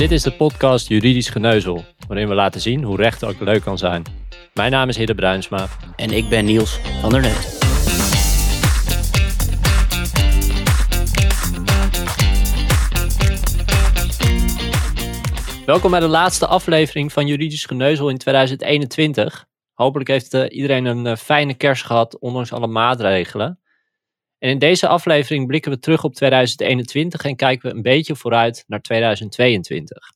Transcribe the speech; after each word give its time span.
Dit 0.00 0.10
is 0.10 0.22
de 0.22 0.32
podcast 0.32 0.88
Juridisch 0.88 1.28
Geneuzel, 1.28 1.84
waarin 2.08 2.28
we 2.28 2.34
laten 2.34 2.60
zien 2.60 2.82
hoe 2.82 2.96
recht 2.96 3.24
ook 3.24 3.40
leuk 3.40 3.62
kan 3.62 3.78
zijn. 3.78 4.02
Mijn 4.54 4.70
naam 4.70 4.88
is 4.88 4.96
Hidde 4.96 5.14
Bruinsma. 5.14 5.68
En 5.96 6.10
ik 6.10 6.28
ben 6.28 6.44
Niels 6.44 6.80
van 7.00 7.10
der 7.10 7.20
Net. 7.20 7.58
Welkom 15.66 15.90
bij 15.90 16.00
de 16.00 16.08
laatste 16.08 16.46
aflevering 16.46 17.12
van 17.12 17.26
Juridisch 17.26 17.64
Geneuzel 17.64 18.08
in 18.08 18.18
2021. 18.18 19.46
Hopelijk 19.74 20.08
heeft 20.08 20.34
uh, 20.34 20.44
iedereen 20.48 20.84
een 20.84 21.06
uh, 21.06 21.16
fijne 21.16 21.54
kerst 21.54 21.84
gehad, 21.84 22.18
ondanks 22.18 22.52
alle 22.52 22.66
maatregelen. 22.66 23.60
En 24.40 24.50
in 24.50 24.58
deze 24.58 24.88
aflevering 24.88 25.46
blikken 25.46 25.70
we 25.70 25.78
terug 25.78 26.04
op 26.04 26.14
2021 26.14 27.24
en 27.24 27.36
kijken 27.36 27.70
we 27.70 27.76
een 27.76 27.82
beetje 27.82 28.16
vooruit 28.16 28.64
naar 28.66 28.80
2022. 28.80 30.12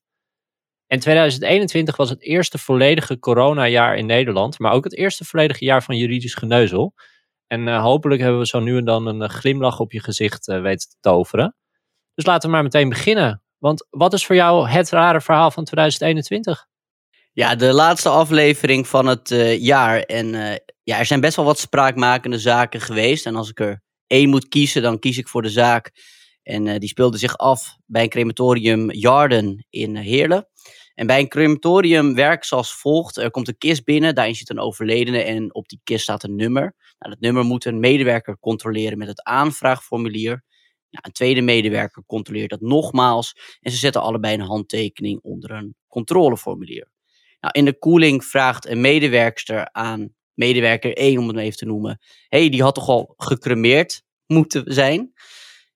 En 0.87 0.98
2021 0.98 1.96
was 1.96 2.10
het 2.10 2.23
eerste 2.23 2.59
volledige 2.59 3.18
coronajaar 3.18 3.96
in 3.96 4.06
Nederland, 4.06 4.59
maar 4.59 4.73
ook 4.73 4.84
het 4.84 4.96
eerste 4.96 5.24
volledige 5.24 5.65
jaar 5.65 5.82
van 5.82 5.96
juridisch 5.96 6.34
geneuzel. 6.34 6.95
En 7.46 7.66
uh, 7.66 7.82
hopelijk 7.82 8.20
hebben 8.20 8.41
we 8.41 8.46
zo 8.46 8.60
nu 8.60 8.77
en 8.77 8.84
dan 8.84 9.06
een 9.06 9.30
glimlach 9.30 9.80
op 9.80 9.92
je 9.92 10.01
gezicht 10.01 10.46
weten 10.46 10.88
te 10.88 10.96
toveren. 11.01 11.56
Dus 12.15 12.27
laten 12.27 12.48
we 12.48 12.54
maar 12.54 12.65
meteen 12.65 12.88
beginnen. 12.88 13.43
Want 13.59 13.87
wat 13.91 14.12
is 14.12 14.27
voor 14.27 14.37
jou 14.37 14.68
het 14.68 14.91
rare 14.91 15.20
verhaal 15.20 15.51
van 15.51 15.65
2021? 15.65 16.66
Ja, 17.32 17.54
de 17.54 17.73
laatste 17.73 18.09
aflevering 18.09 18.88
van 18.88 19.06
het 19.06 19.29
jaar. 19.59 20.01
En 20.01 20.27
ja, 20.82 20.98
er 20.98 21.06
zijn 21.06 21.20
best 21.20 21.37
wel 21.37 21.45
wat 21.45 21.59
spraakmakende 21.59 22.38
zaken 22.38 22.80
geweest. 22.80 23.27
En 23.27 23.37
als 23.37 23.51
ik 23.51 23.60
er 23.60 23.82
één 24.06 24.28
moet 24.28 24.48
kiezen, 24.48 24.82
dan 24.82 24.98
kies 24.98 25.18
ik 25.18 25.29
voor 25.29 25.42
de 25.42 25.48
zaak. 25.48 25.92
En 26.42 26.66
uh, 26.66 26.79
die 26.79 26.88
speelde 26.88 27.18
zich 27.18 27.37
af 27.37 27.76
bij 27.87 28.02
een 28.02 28.09
crematorium 28.09 28.90
Jarden 28.90 29.66
in 29.70 29.96
Heerlen. 29.96 30.48
En 30.95 31.06
bij 31.06 31.20
een 31.20 31.29
crematorium 31.29 32.14
werkt 32.14 32.46
zoals 32.46 32.74
volgt. 32.74 33.16
Er 33.16 33.30
komt 33.30 33.48
een 33.48 33.59
kist 33.59 33.84
binnen, 33.84 34.14
daarin 34.14 34.34
zit 34.34 34.51
een 34.51 34.59
overledene 34.59 35.23
en 35.23 35.54
op 35.54 35.68
die 35.68 35.80
kist 35.84 36.02
staat 36.02 36.23
een 36.23 36.37
nummer. 36.37 36.74
Nou, 36.98 37.12
dat 37.12 37.20
nummer 37.20 37.45
moet 37.45 37.64
een 37.64 37.80
medewerker 37.80 38.38
controleren 38.40 38.98
met 38.98 39.09
het 39.09 39.23
aanvraagformulier. 39.23 40.45
Een 40.90 41.12
tweede 41.12 41.40
medewerker 41.40 42.02
controleert 42.07 42.51
dat 42.51 42.60
nogmaals 42.60 43.59
en 43.60 43.70
ze 43.70 43.76
zetten 43.76 44.02
allebei 44.02 44.34
een 44.34 44.40
handtekening 44.40 45.20
onder 45.23 45.51
een 45.51 45.74
controleformulier. 45.88 46.90
Nou, 47.40 47.59
in 47.59 47.64
de 47.64 47.79
koeling 47.79 48.24
vraagt 48.24 48.66
een 48.66 48.80
medewerkster 48.80 49.73
aan 49.73 50.14
medewerker 50.35 50.96
1, 50.96 51.18
om 51.18 51.29
het 51.29 51.37
even 51.37 51.57
te 51.57 51.65
noemen, 51.65 52.01
hey, 52.29 52.49
die 52.49 52.63
had 52.63 52.74
toch 52.74 52.88
al 52.88 53.15
gecremeerd 53.16 54.02
moeten 54.27 54.63
zijn? 54.66 55.13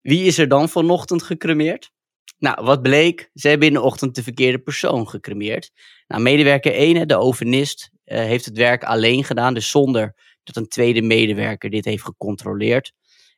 Wie 0.01 0.25
is 0.25 0.39
er 0.39 0.49
dan 0.49 0.69
vanochtend 0.69 1.23
gecremeerd? 1.23 1.91
Nou, 2.39 2.65
wat 2.65 2.83
bleek? 2.83 3.31
Ze 3.35 3.49
hebben 3.49 3.69
in 3.69 3.75
de 3.75 3.81
ochtend 3.81 4.15
de 4.15 4.23
verkeerde 4.23 4.59
persoon 4.59 5.09
gecremeerd. 5.09 5.71
Nou, 6.07 6.23
medewerker 6.23 6.73
1, 6.73 7.09
de 7.09 7.17
overnist, 7.17 7.91
uh, 8.05 8.19
heeft 8.19 8.45
het 8.45 8.57
werk 8.57 8.85
alleen 8.85 9.25
gedaan, 9.25 9.55
dus 9.55 9.71
zonder 9.71 10.15
dat 10.43 10.57
een 10.57 10.69
tweede 10.69 11.03
medewerker 11.03 11.71
dit 11.71 11.85
heeft 11.85 12.03
gecontroleerd. 12.03 12.93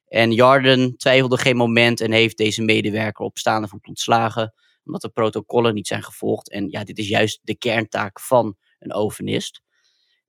En 0.07 0.33
Jarden 0.33 0.97
twijfelde 0.97 1.39
geen 1.39 1.57
moment 1.57 2.01
en 2.01 2.13
heeft 2.13 2.37
deze 2.37 2.63
medewerker 2.63 3.25
op 3.25 3.39
staande 3.39 3.69
voet 3.69 3.87
ontslagen, 3.87 4.55
omdat 4.85 5.01
de 5.01 5.09
protocollen 5.09 5.75
niet 5.75 5.87
zijn 5.87 6.03
gevolgd. 6.03 6.51
En 6.51 6.69
ja, 6.71 6.85
dit 6.85 6.99
is 6.99 7.09
juist 7.09 7.41
de 7.43 7.57
kerntaak 7.57 8.21
van 8.21 8.57
een 8.79 8.93
overnist. 8.93 9.63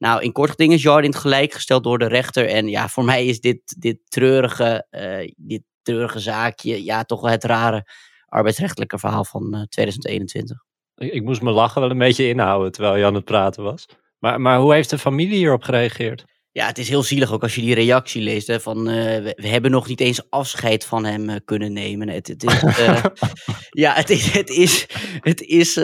Nou, 0.02 0.22
in 0.22 0.32
kort 0.32 0.50
geding 0.50 0.74
is 0.74 0.82
Jarden 0.82 1.16
gelijk 1.16 1.54
gesteld 1.54 1.84
door 1.84 1.98
de 1.98 2.08
rechter. 2.08 2.48
En 2.48 2.68
ja, 2.68 2.88
voor 2.88 3.04
mij 3.04 3.26
is 3.26 3.40
dit, 3.40 3.82
dit, 3.82 3.98
treurige, 4.08 4.88
uh, 4.92 5.32
dit 5.38 5.62
treurige 5.82 6.20
zaakje 6.20 6.84
ja, 6.84 7.04
toch 7.04 7.22
wel 7.22 7.32
het 7.32 7.44
rare 7.44 7.92
arbeidsrechtelijke 8.26 9.00
verhaal 9.00 9.26
van 9.26 9.44
uh, 9.56 9.62
2021. 9.62 10.58
Ik, 10.96 11.14
ik, 11.14 11.24
moest 11.24 11.42
me 11.42 11.52
lachen 11.52 11.82
wel 11.82 11.90
een 11.90 11.98
beetje 11.98 12.28
inhouden 12.28 12.72
terwijl 12.72 12.96
je 12.96 13.06
aan 13.06 13.14
het 13.14 13.26
praten 13.26 13.64
was. 13.64 13.86
Maar, 14.20 14.42
maar 14.42 14.60
hoe 14.60 14.74
heeft 14.74 14.90
de 14.90 14.98
familie 14.98 15.38
hierop 15.38 15.64
gereageerd? 15.64 16.26
Ja, 16.52 16.66
het 16.66 16.78
is 16.78 16.90
heel 16.90 17.04
zielig 17.04 17.34
ook 17.34 17.44
als 17.44 17.56
je 17.56 17.62
die 17.62 17.76
reactie 17.76 18.22
leest. 18.22 18.48
Hè, 18.48 18.60
van, 18.60 18.78
uh, 18.78 18.94
we, 18.96 19.34
we, 19.36 19.48
hebben 19.48 19.72
nog 19.72 19.88
niet 19.88 20.02
eens 20.02 20.30
afscheid 20.30 20.86
van 20.86 21.06
hem 21.06 21.30
uh, 21.30 21.36
kunnen 21.46 21.74
nemen. 21.74 22.10
Het, 22.10 22.28
het 22.28 22.44
is, 22.44 22.64
uh, 22.64 23.04
ja, 23.84 23.94
het 23.94 24.10
is, 24.10 24.32
het 24.32 24.50
is, 24.50 24.88
het 25.20 25.42
is 25.42 25.76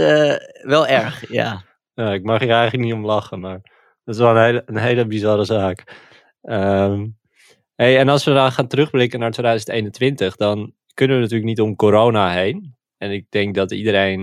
wel 0.61 0.87
erg, 0.87 1.31
ja. 1.31 1.63
ja. 1.93 2.13
Ik 2.13 2.23
mag 2.23 2.39
hier 2.39 2.51
eigenlijk 2.51 2.83
niet 2.83 2.93
om 2.93 3.05
lachen, 3.05 3.39
maar 3.39 3.75
dat 4.07 4.15
is 4.15 4.21
wel 4.21 4.61
een 4.65 4.77
hele, 4.77 5.07
bizarre 5.07 5.45
zaak. 5.45 5.95
Um, 6.41 7.17
hey, 7.75 7.97
en 7.97 8.09
als 8.09 8.23
we 8.23 8.33
dan 8.33 8.51
gaan 8.51 8.67
terugblikken 8.67 9.19
naar 9.19 9.31
2021, 9.31 10.35
dan 10.35 10.73
kunnen 10.93 11.15
we 11.15 11.21
natuurlijk 11.21 11.49
niet 11.49 11.61
om 11.61 11.75
corona 11.75 12.31
heen. 12.31 12.75
En 12.97 13.11
ik 13.11 13.25
denk 13.29 13.55
dat 13.55 13.71
iedereen 13.71 14.21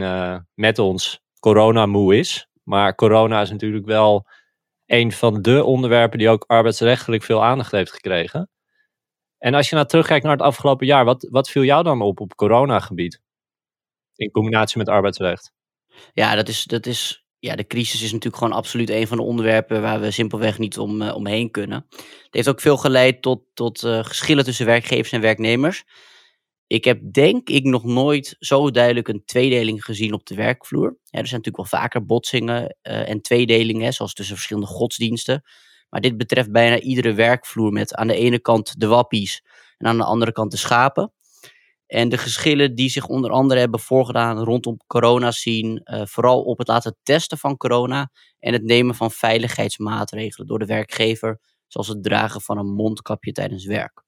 met 0.55 0.79
ons 0.79 1.23
corona 1.41 1.87
moe 1.87 2.17
is. 2.17 2.49
Maar 2.63 2.95
corona 2.95 3.41
is 3.41 3.51
natuurlijk 3.51 3.87
wel 3.87 4.27
een 4.87 5.13
van 5.13 5.43
de 5.43 5.65
onderwerpen 5.65 6.19
die 6.19 6.29
ook 6.29 6.45
arbeidsrechtelijk 6.47 7.23
veel 7.23 7.45
aandacht 7.45 7.73
heeft 7.73 7.93
gekregen. 7.93 8.51
En 9.39 9.55
als 9.55 9.69
je 9.69 9.75
nou 9.75 9.87
terugkijkt 9.87 10.25
naar 10.25 10.33
het 10.33 10.43
afgelopen 10.43 10.87
jaar, 10.87 11.05
wat, 11.05 11.29
wat 11.31 11.51
viel 11.51 11.65
jou 11.65 11.83
dan 11.83 12.03
op 12.03 12.21
op 12.21 12.35
coronagebied? 12.35 13.21
In 14.15 14.31
combinatie 14.31 14.79
met 14.79 14.89
arbeidsrecht. 14.89 15.53
Ja, 16.13 16.35
dat 16.35 16.49
is, 16.49 16.65
dat 16.65 16.87
is, 16.87 17.24
ja, 17.45 17.57
de 17.57 17.67
crisis 17.67 18.03
is 18.03 18.13
natuurlijk 18.13 18.43
gewoon 18.43 18.57
absoluut 18.57 18.91
een 18.91 19.07
van 19.07 19.17
de 19.17 19.23
onderwerpen 19.23 19.83
waar 19.83 20.01
we 20.01 20.11
simpelweg 20.11 20.59
niet 20.59 20.79
om, 20.79 21.03
uh, 21.03 21.15
omheen 21.15 21.51
kunnen. 21.51 21.87
Het 21.91 22.29
heeft 22.31 22.49
ook 22.49 22.61
veel 22.61 22.77
geleid 22.77 23.23
tot, 23.23 23.43
tot 23.55 23.83
uh, 23.83 24.05
geschillen 24.05 24.45
tussen 24.45 24.67
werkgevers 24.67 25.13
en 25.13 25.21
werknemers. 25.21 25.85
Ik 26.67 26.85
heb 26.85 27.13
denk 27.13 27.49
ik 27.49 27.65
nog 27.65 27.85
nooit 27.85 28.37
zo 28.39 28.71
duidelijk 28.71 29.09
een 29.09 29.25
tweedeling 29.25 29.85
gezien 29.85 30.13
op 30.13 30.27
de 30.27 30.35
werkvloer. 30.35 30.87
Er 30.87 30.97
zijn 31.27 31.41
natuurlijk 31.41 31.57
wel 31.57 31.81
vaker 31.81 32.07
botsingen 32.07 32.77
uh, 32.83 33.09
en 33.09 33.21
tweedelingen, 33.21 33.93
zoals 33.93 34.15
tussen 34.15 34.35
verschillende 34.35 34.69
godsdiensten. 34.69 35.43
Maar 35.89 36.01
dit 36.01 36.17
betreft 36.17 36.53
bijna 36.53 36.79
iedere 36.79 37.13
werkvloer 37.13 37.73
met 37.73 37.95
aan 37.95 38.07
de 38.07 38.17
ene 38.17 38.39
kant 38.39 38.81
de 38.81 38.87
wappies 38.87 39.45
en 39.79 39.87
aan 39.87 39.97
de 39.97 40.05
andere 40.05 40.33
kant 40.33 40.51
de 40.51 40.57
schapen. 40.57 41.13
En 41.95 42.09
de 42.09 42.19
geschillen 42.19 42.75
die 42.75 42.89
zich 42.89 43.07
onder 43.07 43.31
andere 43.31 43.61
hebben 43.61 43.81
voorgedaan 43.81 44.39
rondom 44.39 44.77
corona 44.87 45.31
zien, 45.31 45.81
uh, 45.85 46.03
vooral 46.05 46.43
op 46.43 46.59
het 46.59 46.69
laten 46.69 46.97
testen 47.03 47.39
van 47.39 47.57
corona 47.57 48.11
en 48.39 48.53
het 48.53 48.63
nemen 48.63 48.95
van 48.95 49.11
veiligheidsmaatregelen 49.11 50.47
door 50.47 50.59
de 50.59 50.67
werkgever, 50.67 51.41
zoals 51.67 51.89
het 51.89 52.03
dragen 52.03 52.41
van 52.41 52.59
een 52.59 52.75
mondkapje 52.75 53.33
tijdens 53.33 53.67
werk. 53.67 54.03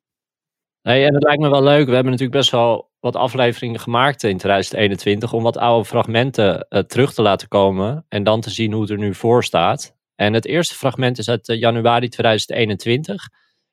Nee, 0.83 1.05
en 1.05 1.15
het 1.15 1.23
lijkt 1.23 1.43
me 1.43 1.51
wel 1.51 1.63
leuk. 1.63 1.87
We 1.87 1.95
hebben 1.95 2.13
natuurlijk 2.13 2.39
best 2.39 2.51
wel 2.51 2.91
wat 3.01 3.17
afleveringen 3.17 3.81
gemaakt 3.81 4.23
in 4.23 4.39
2021 4.39 5.33
om 5.33 5.43
wat 5.43 5.57
oude 5.57 5.85
fragmenten 5.85 6.67
uh, 6.69 6.81
terug 6.81 7.15
te 7.15 7.23
laten 7.23 7.49
komen 7.49 8.05
en 8.09 8.25
dan 8.25 8.41
te 8.41 8.51
zien 8.51 8.73
hoe 8.73 8.83
het 8.83 8.91
er 8.91 8.99
nu 8.99 9.15
voor 9.15 9.45
staat. 9.45 9.97
En 10.15 10.33
het 10.33 10.47
eerste 10.47 10.75
fragment 10.75 11.19
is 11.19 11.29
uit 11.29 11.49
uh, 11.49 11.59
januari 11.59 12.09
2021. 12.09 13.29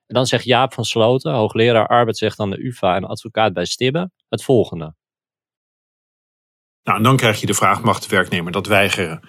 En 0.08 0.16
dan 0.16 0.26
zegt 0.26 0.44
Jaap 0.44 0.74
van 0.74 0.86
Sloten, 0.86 1.34
hoogleraar 1.34 1.88
arbeidsrecht 1.88 2.40
aan 2.40 2.50
de 2.50 2.66
UvA 2.66 2.96
en 2.96 3.04
advocaat 3.04 3.54
bij 3.54 3.66
Stibbe, 3.66 4.10
het 4.30 4.44
volgende. 4.44 4.94
Nou, 6.84 6.98
en 6.98 7.04
dan 7.04 7.18
krijg 7.18 7.40
je 7.40 7.46
de 7.46 7.54
vraag, 7.54 7.82
mag 7.82 8.00
de 8.00 8.16
werknemer 8.16 8.52
dat 8.52 8.68
weigeren? 8.68 9.22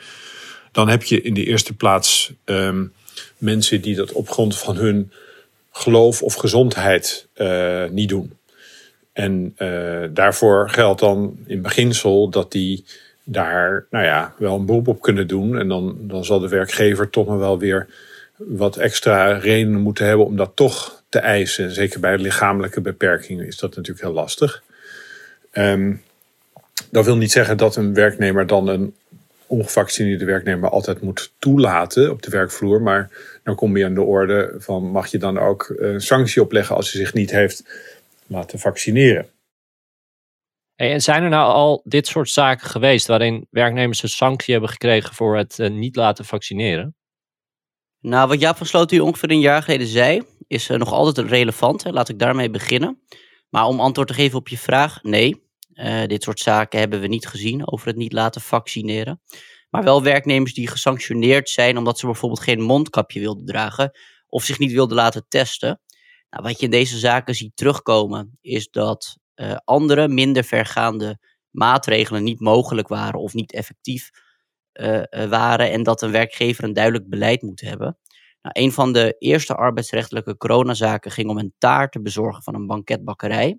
Dan 0.72 0.88
heb 0.88 1.02
je 1.02 1.22
in 1.22 1.34
de 1.34 1.44
eerste 1.44 1.76
plaats 1.76 2.32
um, 2.44 2.92
mensen 3.38 3.82
die 3.82 3.94
dat 3.94 4.12
op 4.12 4.28
grond 4.28 4.58
van 4.58 4.76
hun 4.76 5.12
geloof 5.70 6.22
of 6.22 6.34
gezondheid 6.34 7.28
uh, 7.34 7.84
niet 7.88 8.08
doen. 8.08 8.38
En 9.12 9.54
uh, 9.58 10.04
daarvoor 10.10 10.70
geldt 10.70 11.00
dan 11.00 11.38
in 11.46 11.62
beginsel 11.62 12.28
dat 12.28 12.52
die 12.52 12.84
daar 13.24 13.86
nou 13.91 14.04
ja, 14.04 14.34
wel 14.38 14.56
een 14.56 14.66
beroep 14.66 14.88
op 14.88 15.00
kunnen 15.00 15.26
doen. 15.26 15.58
En 15.58 15.68
dan, 15.68 15.96
dan 16.00 16.24
zal 16.24 16.38
de 16.38 16.48
werkgever 16.48 17.10
toch 17.10 17.26
nog 17.26 17.38
wel 17.38 17.58
weer 17.58 17.88
wat 18.47 18.77
extra 18.77 19.32
redenen 19.32 19.81
moeten 19.81 20.06
hebben 20.06 20.27
om 20.27 20.37
dat 20.37 20.50
toch 20.54 21.03
te 21.09 21.18
eisen. 21.18 21.71
Zeker 21.71 22.01
bij 22.01 22.18
lichamelijke 22.18 22.80
beperkingen 22.80 23.47
is 23.47 23.57
dat 23.57 23.77
natuurlijk 23.77 24.04
heel 24.04 24.15
lastig. 24.15 24.63
Um, 25.53 26.03
dat 26.91 27.04
wil 27.04 27.16
niet 27.16 27.33
zeggen 27.33 27.57
dat 27.57 27.77
een 27.77 27.95
werknemer 27.95 28.47
dan 28.47 28.68
een 28.68 28.95
ongevaccineerde 29.47 30.24
werknemer 30.24 30.71
altijd 30.71 31.01
moet 31.01 31.33
toelaten 31.39 32.10
op 32.10 32.22
de 32.22 32.30
werkvloer. 32.30 32.83
Maar 32.83 33.10
dan 33.42 33.54
kom 33.54 33.77
je 33.77 33.84
aan 33.84 33.95
de 33.95 34.03
orde 34.03 34.54
van 34.59 34.84
mag 34.91 35.07
je 35.07 35.18
dan 35.18 35.39
ook 35.39 35.74
een 35.77 36.01
sanctie 36.01 36.42
opleggen 36.42 36.77
als 36.77 36.92
hij 36.92 37.01
zich 37.01 37.15
niet 37.15 37.30
heeft 37.30 37.65
laten 38.27 38.59
vaccineren. 38.59 39.28
En 40.77 41.01
zijn 41.01 41.22
er 41.22 41.28
nou 41.28 41.53
al 41.53 41.83
dit 41.84 42.07
soort 42.07 42.28
zaken 42.28 42.68
geweest 42.68 43.07
waarin 43.07 43.47
werknemers 43.51 44.03
een 44.03 44.09
sanctie 44.09 44.53
hebben 44.53 44.71
gekregen 44.71 45.15
voor 45.15 45.36
het 45.36 45.59
uh, 45.59 45.71
niet 45.71 45.97
laten 45.97 46.24
vaccineren? 46.24 46.95
Nou, 48.04 48.28
wat 48.28 48.41
Jaap 48.41 48.56
van 48.56 48.66
Sloten 48.66 48.97
hier 48.97 49.06
ongeveer 49.06 49.30
een 49.30 49.41
jaar 49.41 49.62
geleden 49.62 49.86
zei, 49.86 50.22
is 50.47 50.68
uh, 50.68 50.78
nog 50.78 50.92
altijd 50.92 51.28
relevant. 51.28 51.84
Laat 51.91 52.09
ik 52.09 52.18
daarmee 52.18 52.51
beginnen. 52.51 53.03
Maar 53.48 53.66
om 53.66 53.80
antwoord 53.80 54.09
te 54.09 54.15
geven 54.15 54.39
op 54.39 54.48
je 54.48 54.59
vraag, 54.59 55.03
nee. 55.03 55.42
Uh, 55.74 56.06
dit 56.06 56.22
soort 56.22 56.41
zaken 56.41 56.78
hebben 56.78 57.01
we 57.01 57.06
niet 57.06 57.27
gezien 57.27 57.72
over 57.72 57.86
het 57.86 57.97
niet 57.97 58.12
laten 58.12 58.41
vaccineren. 58.41 59.21
Maar 59.71 59.83
wel 59.84 60.03
werknemers 60.03 60.54
die 60.54 60.68
gesanctioneerd 60.68 61.48
zijn 61.48 61.78
omdat 61.78 61.98
ze 61.98 62.06
bijvoorbeeld 62.06 62.41
geen 62.41 62.60
mondkapje 62.60 63.21
wilden 63.21 63.45
dragen 63.45 63.98
of 64.27 64.45
zich 64.45 64.59
niet 64.59 64.72
wilden 64.72 64.97
laten 64.97 65.24
testen. 65.28 65.80
Nou, 66.30 66.42
wat 66.42 66.59
je 66.59 66.65
in 66.65 66.71
deze 66.71 66.98
zaken 66.98 67.34
ziet 67.34 67.56
terugkomen 67.56 68.39
is 68.41 68.71
dat 68.71 69.18
uh, 69.34 69.56
andere, 69.65 70.09
minder 70.09 70.45
vergaande 70.45 71.18
maatregelen 71.51 72.22
niet 72.22 72.41
mogelijk 72.41 72.89
waren 72.89 73.21
of 73.21 73.34
niet 73.34 73.53
effectief 73.53 74.10
waren 75.28 75.71
en 75.71 75.82
dat 75.82 76.03
een 76.03 76.10
werkgever 76.10 76.65
een 76.65 76.72
duidelijk 76.72 77.09
beleid 77.09 77.42
moet 77.42 77.60
hebben. 77.60 77.98
Nou, 78.42 78.65
een 78.65 78.72
van 78.72 78.92
de 78.92 79.16
eerste 79.18 79.54
arbeidsrechtelijke 79.54 80.36
coronazaken 80.36 81.10
ging 81.10 81.28
om 81.28 81.38
een 81.38 81.54
taart 81.59 81.92
te 81.92 82.03
bezorgen 82.03 82.42
van 82.42 82.54
een 82.54 82.66
banketbakkerij. 82.66 83.59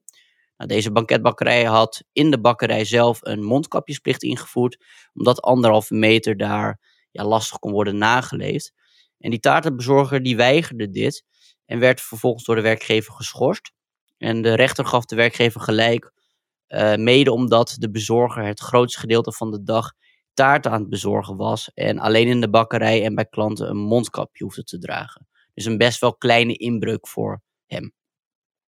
Nou, 0.58 0.70
deze 0.70 0.92
banketbakkerij 0.92 1.64
had 1.64 2.04
in 2.12 2.32
de 2.32 2.40
bakkerij 2.40 2.86
zelf 2.86 3.20
een 3.22 3.44
mondkapjesplicht 3.44 4.24
ingevoerd, 4.24 4.86
omdat 5.14 5.42
anderhalve 5.42 5.94
meter 5.94 6.38
daar 6.38 6.80
ja, 7.12 7.24
lastig 7.24 7.60
kon 7.60 7.72
worden 7.72 7.98
nageleefd. 7.98 8.74
En 9.20 9.30
die 9.30 9.40
taartenbezorger 9.40 10.24
die 10.24 10.36
weigerde 10.36 10.90
dit 10.90 11.26
en 11.66 11.80
werd 11.80 12.02
vervolgens 12.02 12.44
door 12.44 12.56
de 12.56 12.62
werkgever 12.62 13.14
geschorst. 13.14 13.72
En 14.18 14.42
de 14.42 14.54
rechter 14.54 14.86
gaf 14.86 15.06
de 15.06 15.16
werkgever 15.16 15.62
gelijk, 15.62 16.12
uh, 16.68 16.96
mede 16.96 17.32
omdat 17.32 17.76
de 17.80 17.92
bezorger 17.92 18.44
het 18.44 18.60
grootste 18.60 19.00
gedeelte 19.00 19.32
van 19.32 19.52
de 19.52 19.64
dag 19.64 19.94
taart 20.36 20.68
aan 20.68 20.80
het 20.80 20.90
bezorgen 20.90 21.38
was 21.38 21.72
en 21.74 22.00
alleen 22.00 22.28
in 22.28 22.42
de 22.42 22.50
bakkerij 22.50 23.04
en 23.04 23.16
bij 23.16 23.26
klanten 23.26 23.70
een 23.70 23.78
mondkapje 23.78 24.44
hoefde 24.44 24.64
te 24.64 24.80
dragen. 24.80 25.28
Dus 25.54 25.66
een 25.66 25.78
best 25.78 26.00
wel 26.00 26.16
kleine 26.16 26.54
inbreuk 26.54 27.08
voor 27.08 27.42
hem. 27.66 27.94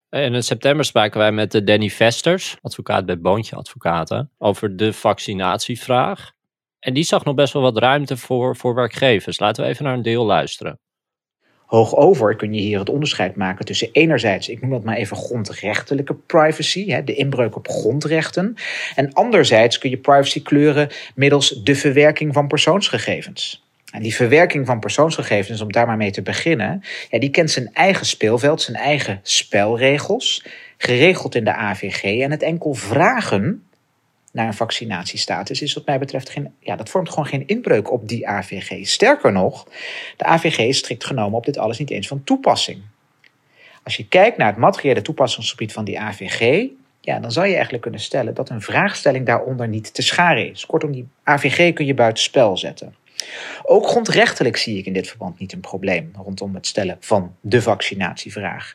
En 0.09 0.35
in 0.35 0.43
september 0.43 0.85
spraken 0.85 1.19
wij 1.19 1.33
met 1.33 1.55
eh, 1.55 1.65
Danny 1.65 1.91
Vesters, 1.91 2.57
advocaat 2.61 3.07
bij 3.07 3.21
Boontje 3.21 3.57
Advocaten, 3.57 4.31
over 4.39 4.77
de 4.77 4.93
vaccinatievraag. 4.93 6.33
En 6.79 6.95
die 6.95 7.05
zag 7.05 7.25
nog 7.25 7.35
best 7.35 7.53
wel 7.53 7.63
wat 7.63 7.79
ruimte 7.79 8.17
voor, 8.17 8.57
voor 8.57 8.75
werkgevers. 8.75 9.39
Laten 9.39 9.65
we 9.65 9.71
even 9.71 9.85
naar 9.85 9.95
een 9.95 10.03
deel 10.03 10.25
luisteren. 10.25 10.81
Hoogover 11.71 12.37
kun 12.37 12.55
je 12.55 12.61
hier 12.61 12.79
het 12.79 12.89
onderscheid 12.89 13.37
maken 13.37 13.65
tussen 13.65 13.89
enerzijds, 13.93 14.49
ik 14.49 14.61
noem 14.61 14.71
dat 14.71 14.85
maar 14.85 14.97
even 14.97 15.17
grondrechtelijke 15.17 16.15
privacy, 16.15 17.03
de 17.03 17.15
inbreuk 17.15 17.57
op 17.57 17.69
grondrechten. 17.69 18.55
En 18.95 19.13
anderzijds 19.13 19.79
kun 19.79 19.91
je 19.91 19.97
privacy 19.97 20.43
kleuren 20.43 20.89
middels 21.15 21.63
de 21.65 21.75
verwerking 21.75 22.35
van 22.35 22.47
persoonsgegevens. 22.47 23.65
En 23.93 24.03
die 24.03 24.15
verwerking 24.15 24.67
van 24.67 24.81
persoonsgegevens, 24.81 25.61
om 25.61 25.73
daar 25.73 25.87
maar 25.87 25.97
mee 25.97 26.11
te 26.11 26.23
beginnen, 26.23 26.83
die 27.11 27.31
kent 27.31 27.51
zijn 27.51 27.71
eigen 27.73 28.07
speelveld, 28.07 28.63
zijn 28.63 28.77
eigen 28.77 29.21
spelregels, 29.23 30.45
geregeld 30.77 31.35
in 31.35 31.45
de 31.45 31.55
AVG. 31.55 32.03
En 32.03 32.31
het 32.31 32.43
enkel 32.43 32.75
vragen 32.75 33.63
naar 34.31 34.47
een 34.47 34.55
vaccinatiestatus 34.55 35.63
is 35.63 35.75
wat 35.75 35.87
mij 35.87 35.99
betreft 35.99 36.31
geen, 36.31 36.55
ja, 36.61 36.77
dat 36.77 36.89
vormt 36.89 37.09
gewoon 37.09 37.27
geen 37.27 37.47
inbreuk 37.47 37.91
op 37.91 38.09
die 38.09 38.29
AVG. 38.29 38.87
Sterker 38.87 39.33
nog, 39.33 39.67
de 40.17 40.25
AVG 40.25 40.59
is 40.59 40.79
strikt 40.79 41.05
genomen 41.05 41.39
op 41.39 41.45
dit 41.45 41.59
alles 41.59 41.79
niet 41.79 41.91
eens 41.91 42.09
van 42.09 42.25
toepassing. 42.25 42.83
Als 43.83 43.97
je 43.97 44.09
kijkt 44.09 44.37
naar 44.37 44.47
het 44.47 44.57
materiële 44.57 45.03
toepassingsgebied 45.03 45.73
van 45.73 45.85
die 45.85 46.01
AVG, 46.01 46.69
ja, 47.01 47.19
dan 47.19 47.33
zou 47.33 47.47
je 47.47 47.53
eigenlijk 47.53 47.83
kunnen 47.83 48.01
stellen 48.01 48.35
dat 48.35 48.51
een 48.51 48.63
vraagstelling 48.63 49.27
daaronder 49.27 49.69
niet 49.69 49.95
te 49.95 50.03
scharen 50.03 50.51
is. 50.51 50.67
Kortom, 50.67 50.93
die 50.93 51.09
AVG 51.23 51.73
kun 51.73 51.87
je 51.87 51.95
buitenspel 51.95 52.57
zetten. 52.57 52.95
Ook 53.63 53.87
grondrechtelijk 53.87 54.57
zie 54.57 54.79
ik 54.79 54.87
in 54.87 54.93
dit 54.93 55.09
verband 55.09 55.39
niet 55.39 55.53
een 55.53 55.61
probleem 55.61 56.13
rondom 56.17 56.55
het 56.55 56.67
stellen 56.67 56.97
van 57.01 57.37
de 57.41 57.63
vaccinatievraag. 57.63 58.75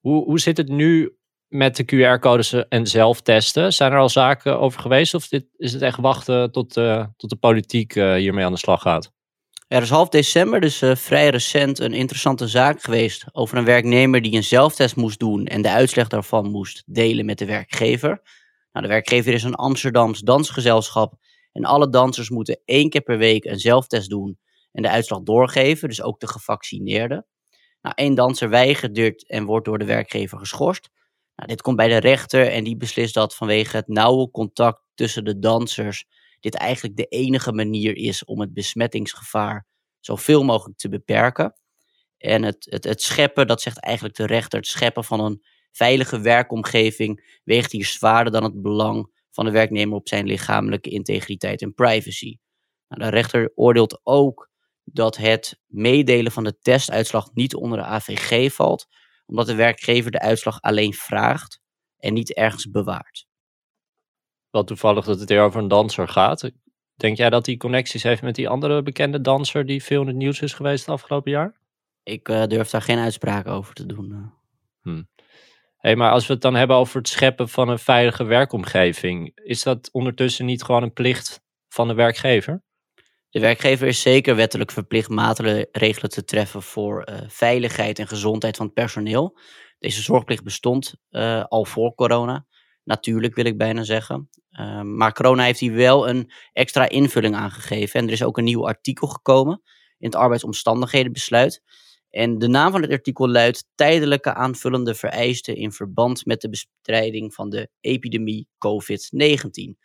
Hoe, 0.00 0.24
hoe 0.24 0.40
zit 0.40 0.56
het 0.56 0.68
nu 0.68 1.17
met 1.48 1.76
de 1.76 1.84
QR-codes 1.84 2.68
en 2.68 2.86
zelftesten? 2.86 3.72
Zijn 3.72 3.92
er 3.92 3.98
al 3.98 4.08
zaken 4.08 4.60
over 4.60 4.80
geweest 4.80 5.14
of 5.14 5.28
dit, 5.28 5.44
is 5.56 5.72
het 5.72 5.82
echt 5.82 5.98
wachten 5.98 6.52
tot, 6.52 6.76
uh, 6.76 7.06
tot 7.16 7.30
de 7.30 7.36
politiek 7.36 7.94
uh, 7.94 8.14
hiermee 8.14 8.44
aan 8.44 8.52
de 8.52 8.58
slag 8.58 8.82
gaat? 8.82 9.12
Er 9.68 9.82
is 9.82 9.90
half 9.90 10.08
december, 10.08 10.60
dus 10.60 10.82
uh, 10.82 10.94
vrij 10.94 11.28
recent, 11.28 11.78
een 11.78 11.92
interessante 11.92 12.48
zaak 12.48 12.82
geweest 12.82 13.24
over 13.32 13.58
een 13.58 13.64
werknemer 13.64 14.22
die 14.22 14.36
een 14.36 14.44
zelftest 14.44 14.96
moest 14.96 15.18
doen 15.18 15.46
en 15.46 15.62
de 15.62 15.70
uitslag 15.70 16.08
daarvan 16.08 16.50
moest 16.50 16.82
delen 16.86 17.24
met 17.24 17.38
de 17.38 17.46
werkgever. 17.46 18.20
Nou, 18.72 18.86
de 18.86 18.92
werkgever 18.92 19.32
is 19.32 19.42
een 19.42 19.54
Amsterdams 19.54 20.20
dansgezelschap 20.20 21.14
en 21.52 21.64
alle 21.64 21.88
dansers 21.88 22.30
moeten 22.30 22.60
één 22.64 22.90
keer 22.90 23.00
per 23.00 23.18
week 23.18 23.44
een 23.44 23.58
zelftest 23.58 24.08
doen 24.08 24.38
en 24.72 24.82
de 24.82 24.90
uitslag 24.90 25.22
doorgeven, 25.22 25.88
dus 25.88 26.02
ook 26.02 26.20
de 26.20 26.28
gevaccineerden. 26.28 27.26
Nou, 27.80 28.14
danser 28.14 28.48
weigert 28.48 29.28
en 29.28 29.44
wordt 29.44 29.64
door 29.64 29.78
de 29.78 29.84
werkgever 29.84 30.38
geschorst. 30.38 30.90
Nou, 31.38 31.50
dit 31.50 31.62
komt 31.62 31.76
bij 31.76 31.88
de 31.88 31.98
rechter 31.98 32.48
en 32.48 32.64
die 32.64 32.76
beslist 32.76 33.14
dat 33.14 33.34
vanwege 33.34 33.76
het 33.76 33.88
nauwe 33.88 34.30
contact 34.30 34.82
tussen 34.94 35.24
de 35.24 35.38
dansers 35.38 36.04
dit 36.40 36.54
eigenlijk 36.54 36.96
de 36.96 37.04
enige 37.04 37.52
manier 37.52 37.96
is 37.96 38.24
om 38.24 38.40
het 38.40 38.54
besmettingsgevaar 38.54 39.66
zoveel 40.00 40.44
mogelijk 40.44 40.78
te 40.78 40.88
beperken. 40.88 41.54
En 42.16 42.42
het, 42.42 42.78
het, 42.80 43.02
scheppen, 43.02 43.46
dat 43.46 43.60
zegt 43.60 43.80
eigenlijk 43.80 44.16
de 44.16 44.26
rechter, 44.26 44.58
het 44.58 44.68
scheppen 44.68 45.04
van 45.04 45.20
een 45.20 45.42
veilige 45.72 46.20
werkomgeving 46.20 47.40
weegt 47.44 47.72
hier 47.72 47.86
zwaarder 47.86 48.32
dan 48.32 48.44
het 48.44 48.62
belang 48.62 49.10
van 49.30 49.44
de 49.44 49.50
werknemer 49.50 49.96
op 49.96 50.08
zijn 50.08 50.26
lichamelijke 50.26 50.90
integriteit 50.90 51.62
en 51.62 51.74
privacy. 51.74 52.38
Nou, 52.88 53.02
de 53.02 53.08
rechter 53.08 53.52
oordeelt 53.54 54.00
ook 54.02 54.50
dat 54.84 55.16
het 55.16 55.60
meedelen 55.66 56.32
van 56.32 56.44
de 56.44 56.58
testuitslag 56.58 57.30
niet 57.34 57.54
onder 57.54 57.78
de 57.78 57.84
AVG 57.84 58.52
valt, 58.52 58.86
omdat 59.28 59.46
de 59.46 59.54
werkgever 59.54 60.10
de 60.10 60.20
uitslag 60.20 60.60
alleen 60.60 60.94
vraagt 60.94 61.60
en 61.98 62.14
niet 62.14 62.34
ergens 62.34 62.70
bewaart. 62.70 63.26
Wel 64.50 64.64
toevallig 64.64 65.04
dat 65.04 65.20
het 65.20 65.28
hier 65.28 65.42
over 65.42 65.60
een 65.60 65.68
danser 65.68 66.08
gaat. 66.08 66.50
Denk 66.94 67.16
jij 67.16 67.30
dat 67.30 67.46
hij 67.46 67.56
connecties 67.56 68.02
heeft 68.02 68.22
met 68.22 68.34
die 68.34 68.48
andere 68.48 68.82
bekende 68.82 69.20
danser 69.20 69.66
die 69.66 69.82
veel 69.82 70.00
in 70.00 70.06
het 70.06 70.16
nieuws 70.16 70.40
is 70.40 70.54
geweest 70.54 70.86
het 70.86 70.94
afgelopen 70.94 71.30
jaar? 71.30 71.60
Ik 72.02 72.28
uh, 72.28 72.46
durf 72.46 72.70
daar 72.70 72.82
geen 72.82 72.98
uitspraak 72.98 73.46
over 73.46 73.74
te 73.74 73.86
doen. 73.86 74.32
Hmm. 74.82 75.08
Hey, 75.78 75.96
maar 75.96 76.10
als 76.10 76.26
we 76.26 76.32
het 76.32 76.42
dan 76.42 76.54
hebben 76.54 76.76
over 76.76 76.96
het 76.96 77.08
scheppen 77.08 77.48
van 77.48 77.68
een 77.68 77.78
veilige 77.78 78.24
werkomgeving, 78.24 79.30
is 79.34 79.62
dat 79.62 79.88
ondertussen 79.92 80.46
niet 80.46 80.62
gewoon 80.62 80.82
een 80.82 80.92
plicht 80.92 81.40
van 81.68 81.88
de 81.88 81.94
werkgever? 81.94 82.62
De 83.30 83.40
werkgever 83.40 83.86
is 83.86 84.02
zeker 84.02 84.36
wettelijk 84.36 84.70
verplicht 84.70 85.08
maatregelen 85.08 86.10
te 86.10 86.24
treffen 86.24 86.62
voor 86.62 87.08
uh, 87.08 87.18
veiligheid 87.26 87.98
en 87.98 88.08
gezondheid 88.08 88.56
van 88.56 88.66
het 88.66 88.74
personeel. 88.74 89.38
Deze 89.78 90.02
zorgplicht 90.02 90.44
bestond 90.44 90.94
uh, 91.10 91.44
al 91.44 91.64
voor 91.64 91.94
corona. 91.94 92.46
Natuurlijk 92.84 93.34
wil 93.34 93.44
ik 93.44 93.58
bijna 93.58 93.82
zeggen. 93.82 94.28
Uh, 94.50 94.80
maar 94.80 95.12
corona 95.12 95.42
heeft 95.42 95.60
hier 95.60 95.72
wel 95.72 96.08
een 96.08 96.30
extra 96.52 96.88
invulling 96.88 97.34
aangegeven. 97.34 98.00
En 98.00 98.06
er 98.06 98.12
is 98.12 98.22
ook 98.22 98.38
een 98.38 98.44
nieuw 98.44 98.66
artikel 98.66 99.06
gekomen 99.06 99.62
in 99.98 100.06
het 100.06 100.14
arbeidsomstandighedenbesluit. 100.14 101.62
En 102.10 102.38
de 102.38 102.48
naam 102.48 102.72
van 102.72 102.82
het 102.82 102.90
artikel 102.90 103.28
luidt 103.28 103.66
tijdelijke 103.74 104.34
aanvullende 104.34 104.94
vereisten 104.94 105.56
in 105.56 105.72
verband 105.72 106.26
met 106.26 106.40
de 106.40 106.48
bestrijding 106.48 107.34
van 107.34 107.50
de 107.50 107.70
epidemie 107.80 108.48
COVID-19. 108.66 109.78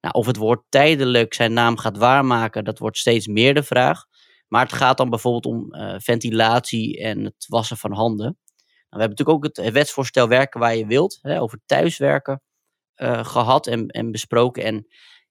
Nou, 0.00 0.14
of 0.14 0.26
het 0.26 0.36
woord 0.36 0.62
tijdelijk 0.68 1.34
zijn 1.34 1.52
naam 1.52 1.76
gaat 1.76 1.96
waarmaken, 1.96 2.64
dat 2.64 2.78
wordt 2.78 2.98
steeds 2.98 3.26
meer 3.26 3.54
de 3.54 3.62
vraag. 3.62 4.04
Maar 4.48 4.62
het 4.62 4.72
gaat 4.72 4.96
dan 4.96 5.10
bijvoorbeeld 5.10 5.46
om 5.46 5.74
uh, 5.74 5.94
ventilatie 5.98 6.98
en 6.98 7.24
het 7.24 7.46
wassen 7.48 7.76
van 7.76 7.92
handen. 7.92 8.26
Nou, 8.26 8.36
we 8.88 8.98
hebben 8.98 9.08
natuurlijk 9.08 9.36
ook 9.36 9.56
het 9.56 9.72
wetsvoorstel 9.72 10.28
werken 10.28 10.60
waar 10.60 10.76
je 10.76 10.86
wilt, 10.86 11.18
hè, 11.22 11.40
over 11.40 11.60
thuiswerken, 11.66 12.42
uh, 12.96 13.24
gehad 13.24 13.66
en, 13.66 13.86
en 13.86 14.10
besproken. 14.10 14.64
En 14.64 14.74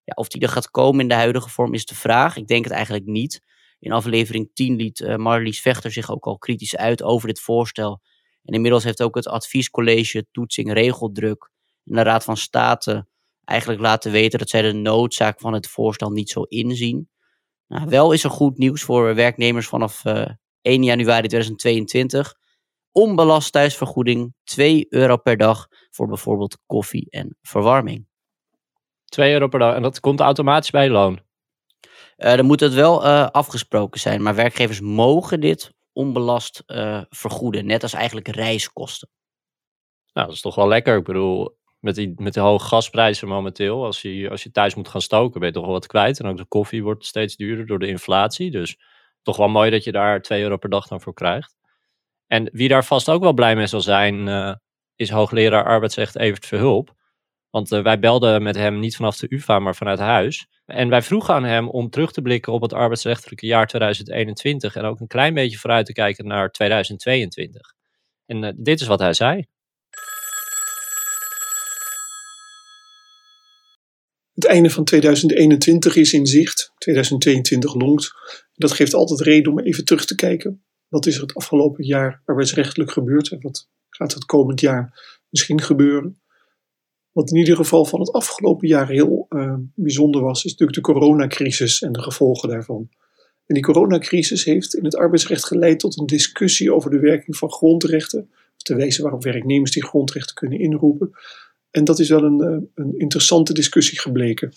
ja, 0.03 0.13
of 0.15 0.27
die 0.27 0.41
er 0.41 0.49
gaat 0.49 0.71
komen 0.71 1.01
in 1.01 1.07
de 1.07 1.13
huidige 1.13 1.49
vorm 1.49 1.73
is 1.73 1.85
de 1.85 1.95
vraag. 1.95 2.37
Ik 2.37 2.47
denk 2.47 2.63
het 2.63 2.73
eigenlijk 2.73 3.05
niet. 3.05 3.41
In 3.79 3.91
aflevering 3.91 4.49
10 4.53 4.75
liet 4.75 5.17
Marlies 5.17 5.61
Vechter 5.61 5.91
zich 5.91 6.11
ook 6.11 6.25
al 6.25 6.37
kritisch 6.37 6.75
uit 6.75 7.03
over 7.03 7.27
dit 7.27 7.39
voorstel. 7.39 8.01
En 8.43 8.53
inmiddels 8.53 8.83
heeft 8.83 9.01
ook 9.01 9.15
het 9.15 9.27
adviescollege 9.27 10.27
Toetsing 10.31 10.73
Regeldruk 10.73 11.49
en 11.85 11.95
de 11.95 12.01
Raad 12.01 12.23
van 12.23 12.37
State 12.37 13.07
eigenlijk 13.45 13.81
laten 13.81 14.11
weten 14.11 14.39
dat 14.39 14.49
zij 14.49 14.61
de 14.61 14.73
noodzaak 14.73 15.39
van 15.39 15.53
het 15.53 15.67
voorstel 15.67 16.09
niet 16.09 16.29
zo 16.29 16.41
inzien. 16.41 17.09
Nou, 17.67 17.89
wel 17.89 18.11
is 18.11 18.23
er 18.23 18.29
goed 18.29 18.57
nieuws 18.57 18.81
voor 18.81 19.15
werknemers 19.15 19.67
vanaf 19.67 20.05
uh, 20.05 20.29
1 20.61 20.83
januari 20.83 21.27
2022. 21.27 22.35
Onbelast 22.91 23.51
thuisvergoeding, 23.51 24.33
2 24.43 24.85
euro 24.89 25.17
per 25.17 25.37
dag 25.37 25.67
voor 25.89 26.07
bijvoorbeeld 26.07 26.57
koffie 26.65 27.07
en 27.09 27.37
verwarming. 27.41 28.07
2 29.05 29.33
euro 29.33 29.47
per 29.47 29.59
dag 29.59 29.75
en 29.75 29.81
dat 29.81 29.99
komt 29.99 30.19
automatisch 30.19 30.69
bij 30.69 30.89
loon? 30.89 31.19
Uh, 32.17 32.35
dan 32.35 32.45
moet 32.45 32.59
het 32.59 32.73
wel 32.73 33.05
uh, 33.05 33.27
afgesproken 33.27 33.99
zijn, 33.99 34.21
maar 34.21 34.35
werkgevers 34.35 34.79
mogen 34.79 35.39
dit 35.39 35.73
onbelast 35.93 36.63
vergoeden, 37.09 37.65
net 37.65 37.83
als 37.83 37.93
eigenlijk 37.93 38.27
reiskosten. 38.27 39.09
Nou, 40.13 40.27
dat 40.27 40.35
is 40.35 40.41
toch 40.41 40.55
wel 40.55 40.67
lekker. 40.67 40.97
Ik 40.97 41.03
bedoel, 41.03 41.57
met, 41.85 41.95
die, 41.95 42.13
met 42.17 42.33
de 42.33 42.39
hoge 42.39 42.67
gasprijzen 42.67 43.27
momenteel, 43.27 43.85
als 43.85 44.01
je, 44.01 44.29
als 44.29 44.43
je 44.43 44.51
thuis 44.51 44.75
moet 44.75 44.87
gaan 44.87 45.01
stoken, 45.01 45.39
ben 45.39 45.49
je 45.49 45.55
toch 45.55 45.63
wel 45.63 45.73
wat 45.73 45.87
kwijt. 45.87 46.19
En 46.19 46.27
ook 46.27 46.37
de 46.37 46.45
koffie 46.45 46.83
wordt 46.83 47.05
steeds 47.05 47.35
duurder 47.35 47.65
door 47.65 47.79
de 47.79 47.87
inflatie. 47.87 48.51
Dus 48.51 48.77
toch 49.21 49.37
wel 49.37 49.47
mooi 49.47 49.71
dat 49.71 49.83
je 49.83 49.91
daar 49.91 50.21
2 50.21 50.41
euro 50.41 50.57
per 50.57 50.69
dag 50.69 50.87
dan 50.87 51.01
voor 51.01 51.13
krijgt. 51.13 51.55
En 52.27 52.49
wie 52.51 52.67
daar 52.67 52.85
vast 52.85 53.09
ook 53.09 53.21
wel 53.21 53.33
blij 53.33 53.55
mee 53.55 53.67
zal 53.67 53.81
zijn, 53.81 54.27
uh, 54.27 54.53
is 54.95 55.09
hoogleraar 55.09 55.65
arbeidsrecht 55.65 56.17
Evert 56.17 56.45
Verhulp. 56.45 56.93
Want 57.49 57.71
uh, 57.71 57.81
wij 57.81 57.99
belden 57.99 58.43
met 58.43 58.55
hem 58.55 58.79
niet 58.79 58.95
vanaf 58.95 59.17
de 59.17 59.27
UvA, 59.29 59.59
maar 59.59 59.75
vanuit 59.75 59.99
huis. 59.99 60.47
En 60.65 60.89
wij 60.89 61.01
vroegen 61.01 61.33
aan 61.33 61.43
hem 61.43 61.69
om 61.69 61.89
terug 61.89 62.11
te 62.11 62.21
blikken 62.21 62.53
op 62.53 62.61
het 62.61 62.73
arbeidsrechtelijke 62.73 63.45
jaar 63.45 63.67
2021 63.67 64.75
en 64.75 64.83
ook 64.83 64.99
een 64.99 65.07
klein 65.07 65.33
beetje 65.33 65.57
vooruit 65.57 65.85
te 65.85 65.93
kijken 65.93 66.27
naar 66.27 66.51
2022. 66.51 67.73
En 68.25 68.43
uh, 68.43 68.51
dit 68.55 68.81
is 68.81 68.87
wat 68.87 68.99
hij 68.99 69.13
zei. 69.13 69.45
Het 74.35 74.45
einde 74.45 74.69
van 74.69 74.83
2021 74.83 75.95
is 75.95 76.13
in 76.13 76.25
zicht. 76.25 76.71
2022 76.77 77.73
longt. 77.75 78.13
Dat 78.53 78.71
geeft 78.71 78.93
altijd 78.93 79.19
reden 79.19 79.51
om 79.51 79.59
even 79.59 79.85
terug 79.85 80.05
te 80.05 80.15
kijken. 80.15 80.63
Wat 80.87 81.05
is 81.05 81.15
er 81.15 81.21
het 81.21 81.35
afgelopen 81.35 81.85
jaar 81.85 82.21
arbeidsrechtelijk 82.25 82.91
gebeurd 82.91 83.31
en 83.31 83.41
wat 83.41 83.69
gaat 83.89 84.13
het 84.13 84.25
komend 84.25 84.59
jaar 84.59 85.13
misschien 85.29 85.61
gebeuren? 85.61 86.21
Wat 87.11 87.31
in 87.31 87.37
ieder 87.37 87.55
geval 87.55 87.85
van 87.85 87.99
het 87.99 88.11
afgelopen 88.11 88.67
jaar 88.67 88.87
heel 88.87 89.25
uh, 89.29 89.55
bijzonder 89.75 90.21
was, 90.21 90.43
is 90.43 90.51
natuurlijk 90.51 90.77
de 90.77 90.93
coronacrisis 90.93 91.81
en 91.81 91.91
de 91.91 92.01
gevolgen 92.01 92.49
daarvan. 92.49 92.89
En 93.45 93.53
die 93.53 93.63
coronacrisis 93.63 94.43
heeft 94.43 94.75
in 94.75 94.83
het 94.83 94.95
arbeidsrecht 94.95 95.45
geleid 95.45 95.79
tot 95.79 95.99
een 95.99 96.05
discussie 96.05 96.73
over 96.73 96.91
de 96.91 96.99
werking 96.99 97.37
van 97.37 97.51
grondrechten, 97.51 98.29
of 98.31 98.61
de 98.63 98.75
wijze 98.75 99.01
waarop 99.01 99.23
werknemers 99.23 99.71
die 99.71 99.85
grondrechten 99.85 100.35
kunnen 100.35 100.59
inroepen. 100.59 101.11
En 101.75 101.83
dat 101.83 101.99
is 101.99 102.09
wel 102.09 102.23
een, 102.23 102.41
uh, 102.41 102.67
een 102.75 102.99
interessante 102.99 103.53
discussie 103.53 103.99
gebleken. 103.99 104.53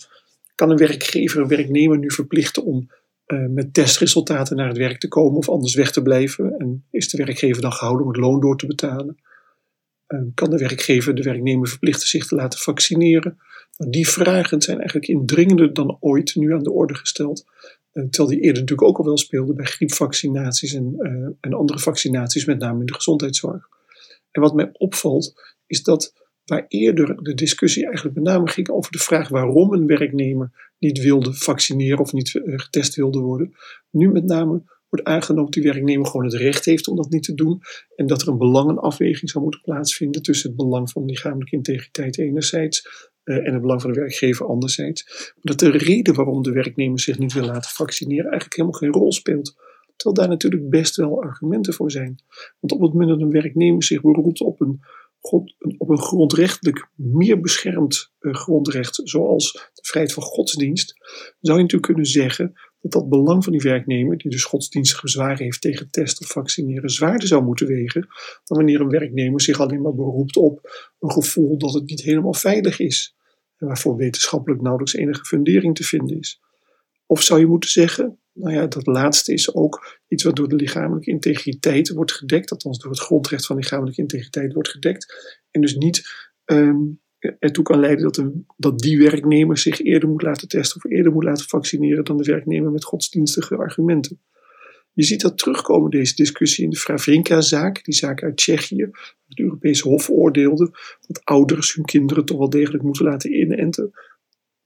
Kan 0.55 0.69
een 0.69 0.77
werkgever 0.77 1.41
een 1.41 1.47
werknemer 1.47 1.97
nu 1.97 2.11
verplichten 2.11 2.63
om 2.63 2.89
uh, 3.27 3.47
met 3.47 3.73
testresultaten 3.73 4.55
naar 4.55 4.67
het 4.67 4.77
werk 4.77 4.99
te 4.99 5.07
komen 5.07 5.37
of 5.37 5.49
anders 5.49 5.75
weg 5.75 5.91
te 5.91 6.01
blijven? 6.01 6.55
En 6.57 6.85
is 6.91 7.09
de 7.09 7.17
werkgever 7.17 7.61
dan 7.61 7.71
gehouden 7.71 8.05
om 8.05 8.11
het 8.11 8.21
loon 8.21 8.39
door 8.39 8.57
te 8.57 8.65
betalen? 8.65 9.17
Uh, 10.07 10.19
kan 10.33 10.49
de 10.49 10.57
werkgever 10.57 11.15
de 11.15 11.21
werknemer 11.21 11.67
verplichten 11.67 12.07
zich 12.07 12.27
te 12.27 12.35
laten 12.35 12.59
vaccineren? 12.59 13.39
Nou, 13.77 13.91
die 13.91 14.07
vragen 14.07 14.61
zijn 14.61 14.77
eigenlijk 14.77 15.07
indringender 15.07 15.73
dan 15.73 15.97
ooit 15.99 16.35
nu 16.35 16.53
aan 16.53 16.63
de 16.63 16.71
orde 16.71 16.95
gesteld. 16.95 17.45
Terwijl 17.91 18.29
die 18.29 18.39
eerder 18.39 18.61
natuurlijk 18.61 18.87
ook 18.87 18.97
al 18.97 19.05
wel 19.05 19.17
speelden 19.17 19.55
bij 19.55 19.65
griepvaccinaties 19.65 20.73
en, 20.73 20.95
en 21.39 21.53
andere 21.53 21.79
vaccinaties, 21.79 22.45
met 22.45 22.59
name 22.59 22.79
in 22.79 22.85
de 22.85 22.93
gezondheidszorg. 22.93 23.67
En 24.31 24.41
wat 24.41 24.53
mij 24.53 24.69
opvalt, 24.73 25.33
is 25.67 25.83
dat 25.83 26.13
waar 26.49 26.65
eerder 26.67 27.23
de 27.23 27.33
discussie 27.33 27.85
eigenlijk 27.85 28.15
met 28.15 28.25
name 28.25 28.47
ging 28.47 28.69
over 28.69 28.91
de 28.91 28.99
vraag 28.99 29.27
waarom 29.27 29.73
een 29.73 29.87
werknemer 29.87 30.73
niet 30.79 31.01
wilde 31.01 31.33
vaccineren 31.33 31.99
of 31.99 32.13
niet 32.13 32.35
eh, 32.35 32.53
getest 32.55 32.95
wilde 32.95 33.19
worden, 33.19 33.53
nu 33.89 34.11
met 34.11 34.25
name 34.25 34.61
wordt 34.89 35.05
aangenomen 35.05 35.51
dat 35.51 35.63
die 35.63 35.71
werknemer 35.71 36.05
gewoon 36.05 36.25
het 36.25 36.33
recht 36.33 36.65
heeft 36.65 36.87
om 36.87 36.95
dat 36.95 37.09
niet 37.09 37.23
te 37.23 37.33
doen 37.33 37.61
en 37.95 38.07
dat 38.07 38.21
er 38.21 38.27
een 38.27 38.37
belangenafweging 38.37 39.29
zou 39.29 39.43
moeten 39.43 39.61
plaatsvinden 39.61 40.21
tussen 40.21 40.47
het 40.49 40.57
belang 40.57 40.91
van 40.91 41.05
lichamelijke 41.05 41.55
integriteit 41.55 42.17
enerzijds 42.17 43.09
uh, 43.23 43.47
en 43.47 43.53
het 43.53 43.61
belang 43.61 43.81
van 43.81 43.91
de 43.91 43.99
werkgever 43.99 44.45
anderzijds. 44.45 45.33
Dat 45.41 45.59
de 45.59 45.69
reden 45.69 46.15
waarom 46.15 46.41
de 46.41 46.51
werknemer 46.51 46.99
zich 46.99 47.19
niet 47.19 47.33
wil 47.33 47.45
laten 47.45 47.71
vaccineren 47.71 48.31
eigenlijk 48.31 48.55
helemaal 48.55 48.79
geen 48.79 48.91
rol 48.91 49.11
speelt. 49.11 49.55
Terwijl 49.95 50.15
daar 50.15 50.27
natuurlijk 50.35 50.69
best 50.69 50.95
wel 50.95 51.21
argumenten 51.21 51.73
voor 51.73 51.91
zijn. 51.91 52.23
Want 52.59 52.73
op 52.73 52.81
het 52.81 52.91
moment 52.91 53.09
dat 53.09 53.21
een 53.21 53.31
werknemer 53.31 53.83
zich 53.83 54.01
beroept 54.01 54.41
op 54.41 54.61
een 54.61 54.79
Op 55.77 55.89
een 55.89 55.99
grondrechtelijk 55.99 56.89
meer 56.95 57.39
beschermd 57.39 58.11
uh, 58.19 58.33
grondrecht, 58.33 59.01
zoals 59.03 59.51
de 59.51 59.81
vrijheid 59.81 60.13
van 60.13 60.23
godsdienst, 60.23 60.93
zou 61.39 61.57
je 61.57 61.63
natuurlijk 61.63 61.81
kunnen 61.81 62.05
zeggen 62.05 62.53
dat 62.81 62.91
dat 62.91 63.09
belang 63.09 63.43
van 63.43 63.53
die 63.53 63.61
werknemer, 63.61 64.17
die 64.17 64.31
dus 64.31 64.43
godsdienstige 64.43 65.01
bezwaren 65.01 65.43
heeft 65.43 65.61
tegen 65.61 65.89
testen 65.89 66.25
of 66.25 66.31
vaccineren, 66.31 66.89
zwaarder 66.89 67.27
zou 67.27 67.43
moeten 67.43 67.67
wegen 67.67 68.01
dan 68.43 68.57
wanneer 68.57 68.81
een 68.81 68.89
werknemer 68.89 69.41
zich 69.41 69.59
alleen 69.59 69.81
maar 69.81 69.95
beroept 69.95 70.37
op 70.37 70.69
een 70.99 71.11
gevoel 71.11 71.57
dat 71.57 71.73
het 71.73 71.85
niet 71.85 72.01
helemaal 72.01 72.33
veilig 72.33 72.79
is 72.79 73.15
en 73.57 73.67
waarvoor 73.67 73.95
wetenschappelijk 73.95 74.61
nauwelijks 74.61 74.95
enige 74.95 75.25
fundering 75.25 75.75
te 75.75 75.83
vinden 75.83 76.19
is. 76.19 76.41
Of 77.05 77.23
zou 77.23 77.39
je 77.39 77.45
moeten 77.45 77.69
zeggen, 77.69 78.19
nou 78.39 78.53
ja, 78.53 78.67
dat 78.67 78.87
laatste 78.87 79.33
is 79.33 79.53
ook 79.53 79.99
iets 80.07 80.23
wat 80.23 80.35
door 80.35 80.47
de 80.47 80.55
lichamelijke 80.55 81.11
integriteit 81.11 81.89
wordt 81.89 82.11
gedekt, 82.11 82.51
althans 82.51 82.79
door 82.79 82.91
het 82.91 82.99
grondrecht 82.99 83.45
van 83.45 83.55
lichamelijke 83.55 84.01
integriteit 84.01 84.53
wordt 84.53 84.69
gedekt. 84.69 85.37
En 85.51 85.61
dus 85.61 85.75
niet 85.75 86.09
um, 86.45 86.99
ertoe 87.39 87.63
kan 87.63 87.79
leiden 87.79 88.03
dat, 88.03 88.17
een, 88.17 88.45
dat 88.57 88.79
die 88.79 88.97
werknemer 88.97 89.57
zich 89.57 89.81
eerder 89.81 90.09
moet 90.09 90.21
laten 90.21 90.47
testen 90.47 90.77
of 90.77 90.91
eerder 90.91 91.11
moet 91.11 91.23
laten 91.23 91.47
vaccineren 91.47 92.03
dan 92.03 92.17
de 92.17 92.31
werknemer 92.31 92.71
met 92.71 92.83
godsdienstige 92.83 93.55
argumenten. 93.55 94.21
Je 94.93 95.03
ziet 95.03 95.21
dat 95.21 95.37
terugkomen, 95.37 95.91
deze 95.91 96.15
discussie, 96.15 96.63
in 96.63 96.69
de 96.69 96.77
Fravrinka-zaak, 96.77 97.83
die 97.83 97.93
zaak 97.93 98.23
uit 98.23 98.37
Tsjechië. 98.37 98.89
Het 99.27 99.39
Europese 99.39 99.87
Hof 99.87 100.09
oordeelde 100.09 100.71
dat 101.07 101.21
ouders 101.23 101.73
hun 101.73 101.85
kinderen 101.85 102.25
toch 102.25 102.37
wel 102.37 102.49
degelijk 102.49 102.83
moeten 102.83 103.05
laten 103.05 103.39
inenten. 103.39 103.91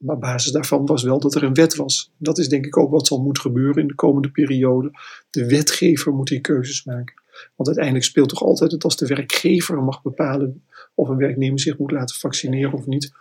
Maar 0.03 0.17
basis 0.17 0.51
daarvan 0.51 0.85
was 0.85 1.03
wel 1.03 1.19
dat 1.19 1.35
er 1.35 1.43
een 1.43 1.53
wet 1.53 1.75
was. 1.75 2.11
Dat 2.17 2.37
is 2.37 2.49
denk 2.49 2.65
ik 2.65 2.77
ook 2.77 2.91
wat 2.91 3.07
zal 3.07 3.21
moeten 3.21 3.41
gebeuren 3.41 3.81
in 3.81 3.87
de 3.87 3.95
komende 3.95 4.31
periode. 4.31 4.91
De 5.29 5.47
wetgever 5.47 6.13
moet 6.13 6.27
die 6.27 6.41
keuzes 6.41 6.83
maken. 6.83 7.21
Want 7.55 7.67
uiteindelijk 7.67 8.05
speelt 8.05 8.29
toch 8.29 8.41
altijd 8.41 8.71
het 8.71 8.83
als 8.83 8.97
de 8.97 9.07
werkgever 9.07 9.83
mag 9.83 10.01
bepalen 10.01 10.65
of 10.93 11.09
een 11.09 11.17
werknemer 11.17 11.59
zich 11.59 11.77
moet 11.77 11.91
laten 11.91 12.15
vaccineren 12.15 12.73
of 12.73 12.85
niet. 12.85 13.11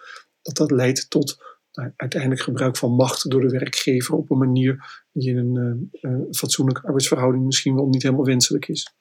Dat 0.42 0.56
dat 0.56 0.70
leidt 0.70 1.10
tot 1.10 1.42
nou, 1.72 1.92
uiteindelijk 1.96 2.40
gebruik 2.40 2.76
van 2.76 2.94
macht 2.94 3.30
door 3.30 3.40
de 3.40 3.48
werkgever 3.48 4.14
op 4.14 4.30
een 4.30 4.38
manier 4.38 5.04
die 5.12 5.30
in 5.30 5.36
een 5.36 5.88
uh, 5.92 6.12
uh, 6.12 6.20
fatsoenlijke 6.30 6.82
arbeidsverhouding 6.82 7.44
misschien 7.44 7.74
wel 7.74 7.88
niet 7.88 8.02
helemaal 8.02 8.24
wenselijk 8.24 8.68
is. 8.68 8.94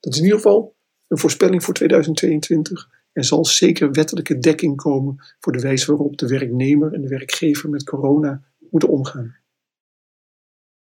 Dat 0.00 0.12
is 0.12 0.18
in 0.18 0.24
ieder 0.24 0.38
geval 0.38 0.76
een 1.06 1.18
voorspelling 1.18 1.64
voor 1.64 1.74
2022. 1.74 2.88
Er 3.16 3.24
zal 3.24 3.44
zeker 3.44 3.92
wettelijke 3.92 4.38
dekking 4.38 4.76
komen 4.76 5.16
voor 5.40 5.52
de 5.52 5.60
wijze 5.60 5.86
waarop 5.86 6.16
de 6.16 6.26
werknemer 6.26 6.92
en 6.92 7.00
de 7.00 7.08
werkgever 7.08 7.70
met 7.70 7.84
corona 7.84 8.42
moeten 8.70 8.88
omgaan. 8.88 9.36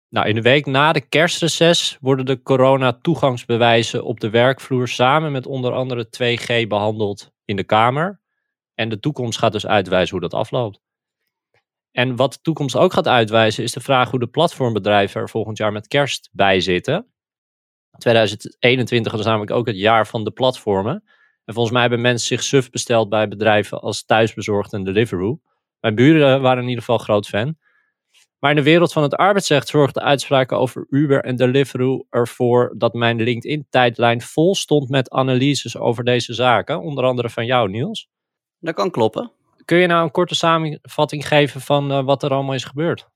Nou, 0.09 0.27
in 0.27 0.35
de 0.35 0.41
week 0.41 0.65
na 0.65 0.93
de 0.93 1.01
kerstreces 1.01 1.97
worden 2.01 2.25
de 2.25 2.41
corona-toegangsbewijzen 2.41 4.03
op 4.03 4.19
de 4.19 4.29
werkvloer 4.29 4.87
samen 4.87 5.31
met 5.31 5.45
onder 5.45 5.73
andere 5.73 6.05
2G 6.05 6.67
behandeld 6.67 7.31
in 7.45 7.55
de 7.55 7.63
Kamer. 7.63 8.21
En 8.73 8.89
de 8.89 8.99
toekomst 8.99 9.39
gaat 9.39 9.51
dus 9.51 9.67
uitwijzen 9.67 10.11
hoe 10.11 10.29
dat 10.29 10.39
afloopt. 10.39 10.81
En 11.91 12.15
wat 12.15 12.33
de 12.33 12.39
toekomst 12.41 12.75
ook 12.75 12.93
gaat 12.93 13.07
uitwijzen 13.07 13.63
is 13.63 13.71
de 13.71 13.79
vraag 13.79 14.09
hoe 14.09 14.19
de 14.19 14.27
platformbedrijven 14.27 15.21
er 15.21 15.29
volgend 15.29 15.57
jaar 15.57 15.71
met 15.71 15.87
kerst 15.87 16.29
bij 16.31 16.59
zitten. 16.59 17.07
2021 17.97 19.13
is 19.13 19.25
namelijk 19.25 19.51
ook 19.51 19.67
het 19.67 19.77
jaar 19.77 20.07
van 20.07 20.23
de 20.23 20.31
platformen. 20.31 21.03
En 21.45 21.53
volgens 21.53 21.73
mij 21.73 21.81
hebben 21.81 22.01
mensen 22.01 22.27
zich 22.27 22.43
suf 22.43 22.69
besteld 22.69 23.09
bij 23.09 23.27
bedrijven 23.27 23.81
als 23.81 24.05
Thuisbezorgd 24.05 24.73
en 24.73 24.83
Deliveroo. 24.83 25.39
Mijn 25.79 25.95
buren 25.95 26.41
waren 26.41 26.61
in 26.63 26.69
ieder 26.69 26.83
geval 26.83 26.97
groot 26.97 27.27
fan. 27.27 27.57
Maar 28.39 28.51
in 28.51 28.57
de 28.57 28.63
wereld 28.63 28.93
van 28.93 29.03
het 29.03 29.15
arbeidsrecht 29.15 29.67
zorgden 29.67 30.03
uitspraken 30.03 30.57
over 30.57 30.85
Uber 30.89 31.23
en 31.23 31.35
Deliveroo 31.35 32.05
ervoor 32.09 32.73
dat 32.77 32.93
mijn 32.93 33.21
LinkedIn-tijdlijn 33.21 34.21
vol 34.21 34.55
stond 34.55 34.89
met 34.89 35.09
analyses 35.09 35.77
over 35.77 36.03
deze 36.03 36.33
zaken. 36.33 36.81
Onder 36.81 37.03
andere 37.03 37.29
van 37.29 37.45
jou, 37.45 37.69
Niels. 37.69 38.09
Dat 38.59 38.75
kan 38.75 38.91
kloppen. 38.91 39.31
Kun 39.65 39.77
je 39.77 39.87
nou 39.87 40.03
een 40.03 40.11
korte 40.11 40.35
samenvatting 40.35 41.27
geven 41.27 41.61
van 41.61 41.91
uh, 41.91 42.05
wat 42.05 42.23
er 42.23 42.31
allemaal 42.31 42.53
is 42.53 42.63
gebeurd? 42.63 43.09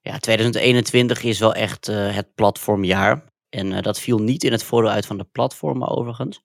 Ja, 0.00 0.18
2021 0.18 1.22
is 1.22 1.38
wel 1.38 1.54
echt 1.54 1.88
uh, 1.88 2.14
het 2.14 2.34
platformjaar. 2.34 3.24
En 3.48 3.66
uh, 3.66 3.80
dat 3.80 4.00
viel 4.00 4.18
niet 4.18 4.44
in 4.44 4.52
het 4.52 4.62
voordeel 4.64 4.90
uit 4.90 5.06
van 5.06 5.18
de 5.18 5.28
platformen 5.32 5.88
overigens. 5.88 6.42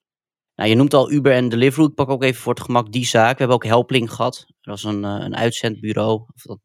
Nou, 0.54 0.68
je 0.68 0.74
noemt 0.74 0.94
al 0.94 1.12
Uber 1.12 1.32
en 1.32 1.48
Deliveroo. 1.48 1.86
Ik 1.86 1.94
pak 1.94 2.08
ook 2.08 2.22
even 2.22 2.40
voor 2.42 2.54
het 2.54 2.64
gemak 2.64 2.92
die 2.92 3.06
zaak. 3.06 3.32
We 3.32 3.38
hebben 3.38 3.56
ook 3.56 3.64
Helpling 3.64 4.12
gehad. 4.12 4.44
Dat 4.46 4.82
was 4.82 4.84
een, 4.84 5.02
een 5.02 5.36
uitzendbureau. 5.36 6.24
Of 6.34 6.42
dat 6.42 6.58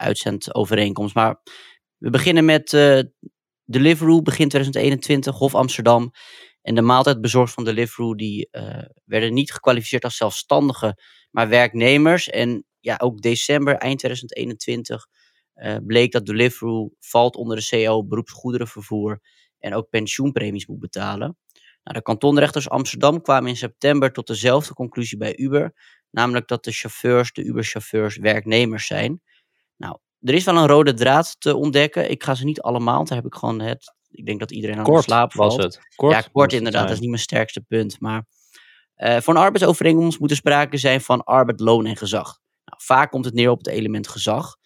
uitzendovereenkomst. 0.00 1.14
Maar 1.14 1.42
we 1.96 2.10
beginnen 2.10 2.44
met 2.44 2.72
uh, 2.72 3.00
Deliveroo 3.64 4.22
begin 4.22 4.48
2021, 4.48 5.36
Hof 5.36 5.54
Amsterdam. 5.54 6.10
En 6.62 6.74
de 6.74 6.82
maaltijdbezorgers 6.82 7.54
van 7.54 7.64
Deliveroo 7.64 8.14
die 8.14 8.48
uh, 8.52 8.82
werden 9.04 9.34
niet 9.34 9.52
gekwalificeerd 9.52 10.04
als 10.04 10.16
zelfstandigen, 10.16 10.94
maar 11.30 11.48
werknemers. 11.48 12.28
En 12.28 12.64
ja, 12.80 12.96
ook 13.02 13.20
december, 13.20 13.74
eind 13.74 13.98
2021, 13.98 15.06
uh, 15.54 15.76
bleek 15.86 16.12
dat 16.12 16.26
Deliveroo 16.26 16.90
valt 16.98 17.36
onder 17.36 17.56
de 17.56 17.66
CO 17.70 18.04
beroepsgoederenvervoer 18.04 19.20
en 19.58 19.74
ook 19.74 19.88
pensioenpremies 19.88 20.66
moet 20.66 20.80
betalen. 20.80 21.36
Nou, 21.82 21.96
de 21.96 22.02
kantonrechters 22.02 22.68
Amsterdam 22.68 23.22
kwamen 23.22 23.48
in 23.48 23.56
september 23.56 24.12
tot 24.12 24.26
dezelfde 24.26 24.74
conclusie 24.74 25.18
bij 25.18 25.36
Uber, 25.36 25.72
namelijk 26.10 26.48
dat 26.48 26.64
de 26.64 26.72
chauffeurs, 26.72 27.32
de 27.32 27.44
Uber-chauffeurs, 27.44 28.16
werknemers 28.16 28.86
zijn. 28.86 29.22
Nou, 29.76 29.98
er 30.20 30.34
is 30.34 30.44
wel 30.44 30.56
een 30.56 30.66
rode 30.66 30.94
draad 30.94 31.40
te 31.40 31.56
ontdekken. 31.56 32.10
Ik 32.10 32.24
ga 32.24 32.34
ze 32.34 32.44
niet 32.44 32.60
allemaal, 32.60 33.04
daar 33.04 33.16
heb 33.16 33.26
ik 33.26 33.34
gewoon 33.34 33.60
het. 33.60 33.94
Ik 34.10 34.26
denk 34.26 34.40
dat 34.40 34.50
iedereen 34.50 34.78
aan 34.78 34.84
kort 34.84 34.96
de 34.96 35.02
slaap 35.02 35.32
valt. 35.32 35.56
was 35.56 35.64
het. 35.64 35.80
Kort 35.96 36.12
ja, 36.12 36.28
kort 36.32 36.52
inderdaad. 36.52 36.82
Dat 36.82 36.92
is 36.92 37.00
niet 37.00 37.08
mijn 37.08 37.22
sterkste 37.22 37.60
punt. 37.60 38.00
Maar 38.00 38.26
uh, 38.96 39.16
voor 39.20 39.34
een 39.34 39.40
arbeidsovereenkomst 39.40 40.20
moet 40.20 40.30
er 40.30 40.36
sprake 40.36 40.76
zijn 40.76 41.00
van 41.00 41.24
arbeid, 41.24 41.60
loon 41.60 41.86
en 41.86 41.96
gezag. 41.96 42.38
Nou, 42.64 42.82
vaak 42.82 43.10
komt 43.10 43.24
het 43.24 43.34
neer 43.34 43.50
op 43.50 43.58
het 43.58 43.68
element 43.68 44.08
gezag. 44.08 44.56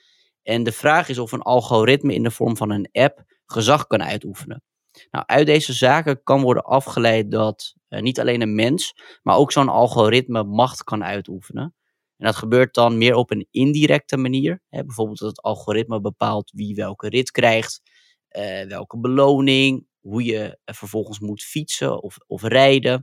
En 0.42 0.62
de 0.62 0.72
vraag 0.72 1.08
is 1.08 1.18
of 1.18 1.32
een 1.32 1.42
algoritme 1.42 2.14
in 2.14 2.22
de 2.22 2.30
vorm 2.30 2.56
van 2.56 2.70
een 2.70 2.88
app 2.92 3.22
gezag 3.46 3.86
kan 3.86 4.02
uitoefenen. 4.02 4.62
Nou, 5.10 5.24
uit 5.26 5.46
deze 5.46 5.72
zaken 5.72 6.22
kan 6.22 6.42
worden 6.42 6.64
afgeleid 6.64 7.30
dat 7.30 7.74
uh, 7.88 8.00
niet 8.00 8.20
alleen 8.20 8.40
een 8.40 8.54
mens, 8.54 8.94
maar 9.22 9.36
ook 9.36 9.52
zo'n 9.52 9.68
algoritme 9.68 10.44
macht 10.44 10.84
kan 10.84 11.04
uitoefenen. 11.04 11.74
En 12.16 12.26
dat 12.26 12.36
gebeurt 12.36 12.74
dan 12.74 12.98
meer 12.98 13.14
op 13.14 13.30
een 13.30 13.46
indirecte 13.50 14.16
manier. 14.16 14.62
Hè? 14.68 14.84
Bijvoorbeeld 14.84 15.18
dat 15.18 15.28
het 15.28 15.42
algoritme 15.42 16.00
bepaalt 16.00 16.50
wie 16.54 16.74
welke 16.74 17.08
rit 17.08 17.30
krijgt, 17.30 17.80
uh, 18.36 18.62
welke 18.62 18.98
beloning, 18.98 19.86
hoe 20.00 20.24
je 20.24 20.58
vervolgens 20.64 21.18
moet 21.18 21.42
fietsen 21.42 22.02
of, 22.02 22.16
of 22.26 22.42
rijden, 22.42 23.02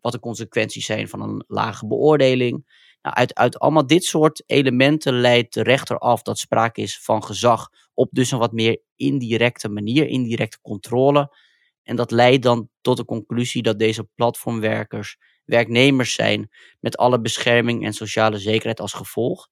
wat 0.00 0.12
de 0.12 0.20
consequenties 0.20 0.86
zijn 0.86 1.08
van 1.08 1.22
een 1.22 1.44
lage 1.46 1.86
beoordeling. 1.86 2.86
Nou, 3.02 3.16
uit, 3.16 3.34
uit 3.34 3.58
allemaal 3.58 3.86
dit 3.86 4.04
soort 4.04 4.42
elementen 4.46 5.20
leidt 5.20 5.54
de 5.54 5.62
rechter 5.62 5.98
af 5.98 6.22
dat 6.22 6.38
sprake 6.38 6.80
is 6.80 7.00
van 7.02 7.24
gezag 7.24 7.68
op 7.94 8.08
dus 8.12 8.30
een 8.30 8.38
wat 8.38 8.52
meer 8.52 8.80
indirecte 8.96 9.68
manier, 9.68 10.06
indirecte 10.06 10.58
controle. 10.60 11.36
En 11.82 11.96
dat 11.96 12.10
leidt 12.10 12.42
dan 12.42 12.68
tot 12.80 12.96
de 12.96 13.04
conclusie 13.04 13.62
dat 13.62 13.78
deze 13.78 14.08
platformwerkers 14.14 15.16
werknemers 15.44 16.14
zijn 16.14 16.48
met 16.80 16.96
alle 16.96 17.20
bescherming 17.20 17.84
en 17.84 17.92
sociale 17.92 18.38
zekerheid 18.38 18.80
als 18.80 18.92
gevolg. 18.92 19.48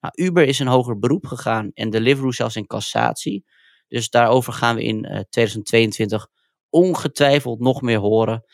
Nou, 0.00 0.12
Uber 0.16 0.44
is 0.44 0.58
een 0.58 0.66
hoger 0.66 0.98
beroep 0.98 1.26
gegaan 1.26 1.70
en 1.74 1.90
Deliveroo 1.90 2.32
zelfs 2.32 2.56
in 2.56 2.66
cassatie. 2.66 3.44
Dus 3.88 4.10
daarover 4.10 4.52
gaan 4.52 4.76
we 4.76 4.82
in 4.82 5.04
uh, 5.04 5.20
2022 5.30 6.28
ongetwijfeld 6.70 7.60
nog 7.60 7.82
meer 7.82 7.98
horen. 7.98 8.44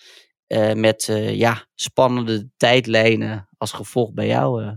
Uh, 0.48 0.72
met 0.72 1.08
uh, 1.08 1.34
ja, 1.34 1.66
spannende 1.74 2.50
tijdlijnen 2.56 3.48
als 3.64 3.72
gevolg 3.72 4.12
bij 4.12 4.26
jou. 4.26 4.76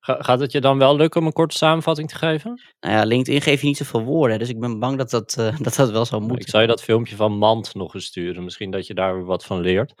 Ga, 0.00 0.16
gaat 0.22 0.40
het 0.40 0.52
je 0.52 0.60
dan 0.60 0.78
wel 0.78 0.96
lukken 0.96 1.20
om 1.20 1.26
een 1.26 1.32
korte 1.32 1.56
samenvatting 1.56 2.08
te 2.08 2.16
geven? 2.16 2.60
Nou 2.80 2.94
ja, 2.94 3.04
LinkedIn 3.04 3.40
geeft 3.40 3.60
je 3.60 3.66
niet 3.66 3.76
zoveel 3.76 4.02
woorden, 4.02 4.38
dus 4.38 4.48
ik 4.48 4.60
ben 4.60 4.78
bang 4.78 4.98
dat 4.98 5.10
dat, 5.10 5.34
dat, 5.62 5.74
dat 5.74 5.90
wel 5.90 6.04
zou 6.04 6.20
moeten. 6.20 6.40
Ik 6.40 6.48
zou 6.48 6.62
je 6.62 6.68
dat 6.68 6.82
filmpje 6.82 7.16
van 7.16 7.38
Mand 7.38 7.74
nog 7.74 7.94
eens 7.94 8.04
sturen, 8.04 8.44
misschien 8.44 8.70
dat 8.70 8.86
je 8.86 8.94
daar 8.94 9.24
wat 9.24 9.44
van 9.44 9.60
leert. 9.60 9.94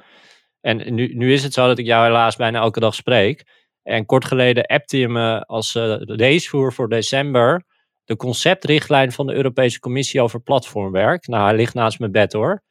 En 0.60 0.94
nu, 0.94 1.14
nu 1.14 1.32
is 1.32 1.42
het 1.42 1.52
zo 1.52 1.66
dat 1.66 1.78
ik 1.78 1.86
jou 1.86 2.06
helaas 2.06 2.36
bijna 2.36 2.60
elke 2.60 2.80
dag 2.80 2.94
spreek. 2.94 3.44
En 3.82 4.06
kort 4.06 4.24
geleden 4.24 4.66
appte 4.66 4.98
je 4.98 5.08
me 5.08 5.46
als 5.46 5.74
uh, 5.74 5.94
leesvoer 5.98 6.72
voor 6.72 6.88
december 6.88 7.64
de 8.04 8.16
conceptrichtlijn 8.16 9.12
van 9.12 9.26
de 9.26 9.34
Europese 9.34 9.78
Commissie 9.78 10.20
over 10.20 10.40
platformwerk. 10.40 11.26
Nou, 11.26 11.44
hij 11.44 11.56
ligt 11.56 11.74
naast 11.74 11.98
mijn 11.98 12.12
bed 12.12 12.32
hoor. 12.32 12.62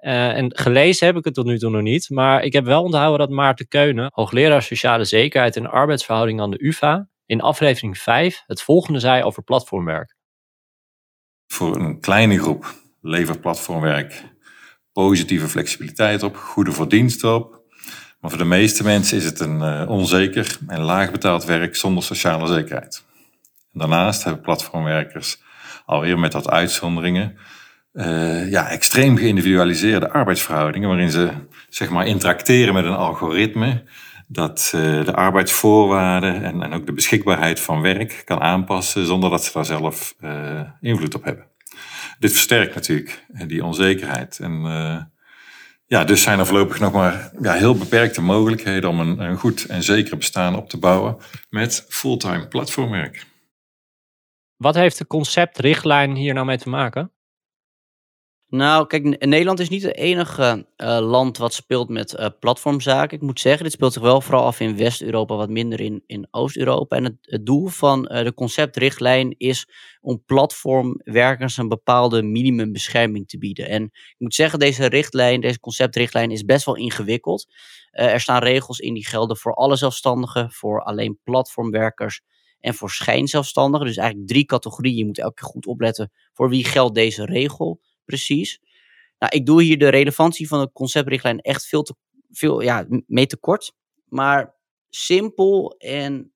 Uh, 0.00 0.36
en 0.36 0.56
gelezen 0.56 1.06
heb 1.06 1.16
ik 1.16 1.24
het 1.24 1.34
tot 1.34 1.46
nu 1.46 1.58
toe 1.58 1.70
nog 1.70 1.82
niet, 1.82 2.10
maar 2.10 2.42
ik 2.42 2.52
heb 2.52 2.64
wel 2.64 2.82
onthouden 2.82 3.18
dat 3.18 3.36
Maarten 3.36 3.68
Keunen, 3.68 4.10
hoogleraar 4.12 4.62
sociale 4.62 5.04
zekerheid 5.04 5.56
en 5.56 5.70
arbeidsverhouding 5.70 6.40
aan 6.40 6.50
de 6.50 6.64
UvA, 6.64 7.08
in 7.26 7.40
aflevering 7.40 7.98
5 7.98 8.42
het 8.46 8.62
volgende 8.62 9.00
zei 9.00 9.22
over 9.22 9.42
platformwerk. 9.42 10.16
Voor 11.46 11.76
een 11.76 12.00
kleine 12.00 12.38
groep 12.38 12.74
levert 13.00 13.40
platformwerk 13.40 14.36
positieve 14.92 15.48
flexibiliteit 15.48 16.22
op, 16.22 16.36
goede 16.36 16.72
verdiensten 16.72 17.34
op. 17.34 17.60
Maar 18.20 18.30
voor 18.30 18.38
de 18.38 18.44
meeste 18.44 18.82
mensen 18.82 19.16
is 19.16 19.24
het 19.24 19.40
een 19.40 19.60
uh, 19.60 19.84
onzeker 19.88 20.58
en 20.66 20.80
laag 20.80 21.10
betaald 21.10 21.44
werk 21.44 21.76
zonder 21.76 22.02
sociale 22.02 22.46
zekerheid. 22.46 23.04
En 23.72 23.78
daarnaast 23.78 24.24
hebben 24.24 24.42
platformwerkers 24.42 25.42
alweer 25.86 26.18
met 26.18 26.32
dat 26.32 26.48
uitzonderingen 26.48 27.38
uh, 27.98 28.50
ja, 28.50 28.68
extreem 28.68 29.16
geïndividualiseerde 29.16 30.10
arbeidsverhoudingen, 30.10 30.88
waarin 30.88 31.10
ze 31.10 31.30
zeg 31.68 31.90
maar 31.90 32.06
interacteren 32.06 32.74
met 32.74 32.84
een 32.84 32.94
algoritme 32.94 33.84
dat 34.26 34.72
uh, 34.74 35.04
de 35.04 35.14
arbeidsvoorwaarden 35.14 36.42
en, 36.42 36.62
en 36.62 36.72
ook 36.72 36.86
de 36.86 36.92
beschikbaarheid 36.92 37.60
van 37.60 37.80
werk 37.80 38.22
kan 38.24 38.40
aanpassen 38.40 39.06
zonder 39.06 39.30
dat 39.30 39.44
ze 39.44 39.52
daar 39.52 39.64
zelf 39.64 40.14
uh, 40.20 40.60
invloed 40.80 41.14
op 41.14 41.24
hebben. 41.24 41.46
Dit 42.18 42.32
versterkt 42.32 42.74
natuurlijk 42.74 43.24
die 43.46 43.64
onzekerheid. 43.64 44.38
En 44.38 44.62
ja, 45.86 46.04
dus 46.04 46.22
zijn 46.22 46.38
er 46.38 46.46
voorlopig 46.46 46.80
nog 46.80 46.92
maar 46.92 47.30
ja, 47.40 47.52
heel 47.52 47.74
beperkte 47.74 48.22
mogelijkheden 48.22 48.90
om 48.90 49.00
een, 49.00 49.20
een 49.20 49.36
goed 49.36 49.66
en 49.66 49.82
zeker 49.82 50.16
bestaan 50.16 50.56
op 50.56 50.68
te 50.68 50.78
bouwen 50.78 51.16
met 51.50 51.86
fulltime 51.88 52.48
platformwerk. 52.48 53.26
Wat 54.56 54.74
heeft 54.74 54.98
de 54.98 55.06
conceptrichtlijn 55.06 56.14
hier 56.14 56.34
nou 56.34 56.46
mee 56.46 56.58
te 56.58 56.68
maken? 56.68 57.12
Nou, 58.50 58.86
kijk, 58.86 59.26
Nederland 59.26 59.60
is 59.60 59.68
niet 59.68 59.82
het 59.82 59.96
enige 59.96 60.66
uh, 60.76 60.98
land 61.00 61.38
wat 61.38 61.54
speelt 61.54 61.88
met 61.88 62.14
uh, 62.18 62.26
platformzaken. 62.40 63.16
Ik 63.16 63.22
moet 63.22 63.40
zeggen, 63.40 63.64
dit 63.64 63.72
speelt 63.72 63.92
zich 63.92 64.02
wel 64.02 64.20
vooral 64.20 64.44
af 64.44 64.60
in 64.60 64.76
West-Europa, 64.76 65.36
wat 65.36 65.48
minder 65.48 65.80
in, 65.80 66.02
in 66.06 66.28
Oost-Europa. 66.30 66.96
En 66.96 67.18
het, 67.22 67.46
doel 67.46 67.66
van 67.66 68.10
uh, 68.12 68.24
de 68.24 68.34
conceptrichtlijn 68.34 69.34
is 69.38 69.68
om 70.00 70.22
platformwerkers 70.26 71.56
een 71.56 71.68
bepaalde 71.68 72.22
minimumbescherming 72.22 73.28
te 73.28 73.38
bieden. 73.38 73.68
En 73.68 73.82
ik 73.84 74.16
moet 74.18 74.34
zeggen, 74.34 74.58
deze 74.58 74.86
richtlijn, 74.86 75.40
deze 75.40 75.60
conceptrichtlijn 75.60 76.30
is 76.30 76.44
best 76.44 76.64
wel 76.64 76.76
ingewikkeld. 76.76 77.46
er 77.90 78.20
staan 78.20 78.42
regels 78.42 78.78
in 78.78 78.94
die 78.94 79.06
gelden 79.06 79.36
voor 79.36 79.54
alle 79.54 79.76
zelfstandigen, 79.76 80.52
voor 80.52 80.82
alleen 80.82 81.18
platformwerkers 81.24 82.20
en 82.60 82.74
voor 82.74 82.90
schijnzelfstandigen. 82.90 83.86
Dus 83.86 83.96
eigenlijk 83.96 84.28
drie 84.28 84.44
categorieën. 84.44 84.96
Je 84.96 85.06
moet 85.06 85.18
elke 85.18 85.34
keer 85.34 85.48
goed 85.48 85.66
opletten 85.66 86.12
voor 86.32 86.48
wie 86.48 86.64
geldt 86.64 86.94
deze 86.94 87.24
regel 87.24 87.80
precies. 88.08 88.60
Nou, 89.18 89.36
ik 89.36 89.46
doe 89.46 89.62
hier 89.62 89.78
de 89.78 89.88
relevantie 89.88 90.48
van 90.48 90.60
de 90.60 90.72
conceptrichtlijn 90.72 91.40
echt 91.40 91.66
veel 91.66 91.82
te 91.82 91.94
veel, 92.30 92.60
ja, 92.60 92.86
mee 93.06 93.26
te 93.26 93.36
kort. 93.36 93.72
Maar 94.04 94.54
simpel 94.88 95.74
en 95.78 96.32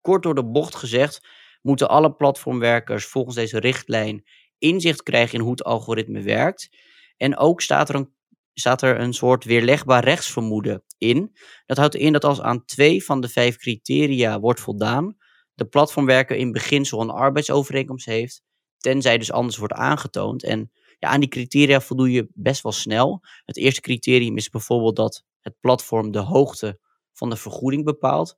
kort 0.00 0.22
door 0.22 0.34
de 0.34 0.44
bocht 0.44 0.74
gezegd, 0.74 1.26
moeten 1.62 1.88
alle 1.88 2.14
platformwerkers 2.14 3.04
volgens 3.06 3.34
deze 3.36 3.58
richtlijn 3.58 4.24
inzicht 4.58 5.02
krijgen 5.02 5.34
in 5.34 5.40
hoe 5.40 5.50
het 5.50 5.64
algoritme 5.64 6.22
werkt. 6.22 6.68
En 7.16 7.36
ook 7.36 7.60
staat 7.60 7.88
er 7.88 7.94
een, 7.94 8.14
staat 8.54 8.82
er 8.82 9.00
een 9.00 9.14
soort 9.14 9.44
weerlegbaar 9.44 10.04
rechtsvermoeden 10.04 10.84
in. 10.98 11.36
Dat 11.66 11.76
houdt 11.76 11.94
in 11.94 12.12
dat 12.12 12.24
als 12.24 12.40
aan 12.40 12.64
twee 12.64 13.04
van 13.04 13.20
de 13.20 13.28
vijf 13.28 13.56
criteria 13.56 14.40
wordt 14.40 14.60
voldaan, 14.60 15.16
de 15.54 15.64
platformwerker 15.64 16.36
in 16.36 16.52
beginsel 16.52 17.00
een 17.00 17.10
arbeidsovereenkomst 17.10 18.06
heeft, 18.06 18.42
tenzij 18.78 19.18
dus 19.18 19.32
anders 19.32 19.56
wordt 19.56 19.74
aangetoond. 19.74 20.42
En 20.42 20.70
ja, 20.98 21.08
aan 21.08 21.20
die 21.20 21.28
criteria 21.28 21.80
voldoe 21.80 22.10
je 22.10 22.28
best 22.32 22.62
wel 22.62 22.72
snel. 22.72 23.20
Het 23.44 23.56
eerste 23.56 23.80
criterium 23.80 24.36
is 24.36 24.48
bijvoorbeeld 24.48 24.96
dat 24.96 25.24
het 25.40 25.60
platform 25.60 26.10
de 26.10 26.18
hoogte 26.18 26.78
van 27.12 27.30
de 27.30 27.36
vergoeding 27.36 27.84
bepaalt. 27.84 28.36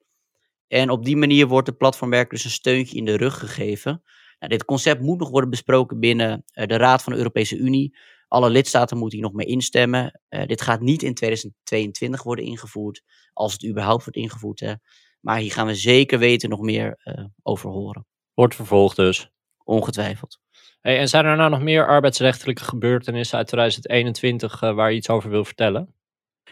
En 0.68 0.90
op 0.90 1.04
die 1.04 1.16
manier 1.16 1.46
wordt 1.46 1.66
de 1.66 1.74
platformwerker 1.74 2.34
dus 2.34 2.44
een 2.44 2.50
steuntje 2.50 2.96
in 2.96 3.04
de 3.04 3.16
rug 3.16 3.38
gegeven. 3.38 4.02
Nou, 4.38 4.52
dit 4.52 4.64
concept 4.64 5.00
moet 5.00 5.18
nog 5.18 5.30
worden 5.30 5.50
besproken 5.50 6.00
binnen 6.00 6.44
uh, 6.52 6.66
de 6.66 6.76
Raad 6.76 7.02
van 7.02 7.12
de 7.12 7.18
Europese 7.18 7.56
Unie. 7.56 7.98
Alle 8.28 8.50
lidstaten 8.50 8.98
moeten 8.98 9.18
hier 9.18 9.26
nog 9.26 9.36
mee 9.36 9.46
instemmen. 9.46 10.20
Uh, 10.28 10.46
dit 10.46 10.60
gaat 10.60 10.80
niet 10.80 11.02
in 11.02 11.14
2022 11.14 12.22
worden 12.22 12.44
ingevoerd, 12.44 13.02
als 13.32 13.52
het 13.52 13.66
überhaupt 13.66 14.04
wordt 14.04 14.18
ingevoerd. 14.18 14.60
Hè. 14.60 14.74
Maar 15.20 15.38
hier 15.38 15.52
gaan 15.52 15.66
we 15.66 15.74
zeker 15.74 16.18
weten 16.18 16.48
nog 16.48 16.60
meer 16.60 17.00
uh, 17.04 17.24
over 17.42 17.70
horen. 17.70 18.06
Wordt 18.34 18.54
vervolgd 18.54 18.96
dus. 18.96 19.30
Ongetwijfeld. 19.64 20.40
En 20.86 21.08
zijn 21.08 21.24
er 21.24 21.36
nou 21.36 21.50
nog 21.50 21.62
meer 21.62 21.86
arbeidsrechtelijke 21.86 22.64
gebeurtenissen 22.64 23.38
uit 23.38 23.46
2021 23.46 24.62
uh, 24.62 24.74
waar 24.74 24.90
je 24.90 24.96
iets 24.96 25.08
over 25.08 25.30
wil 25.30 25.44
vertellen? 25.44 25.94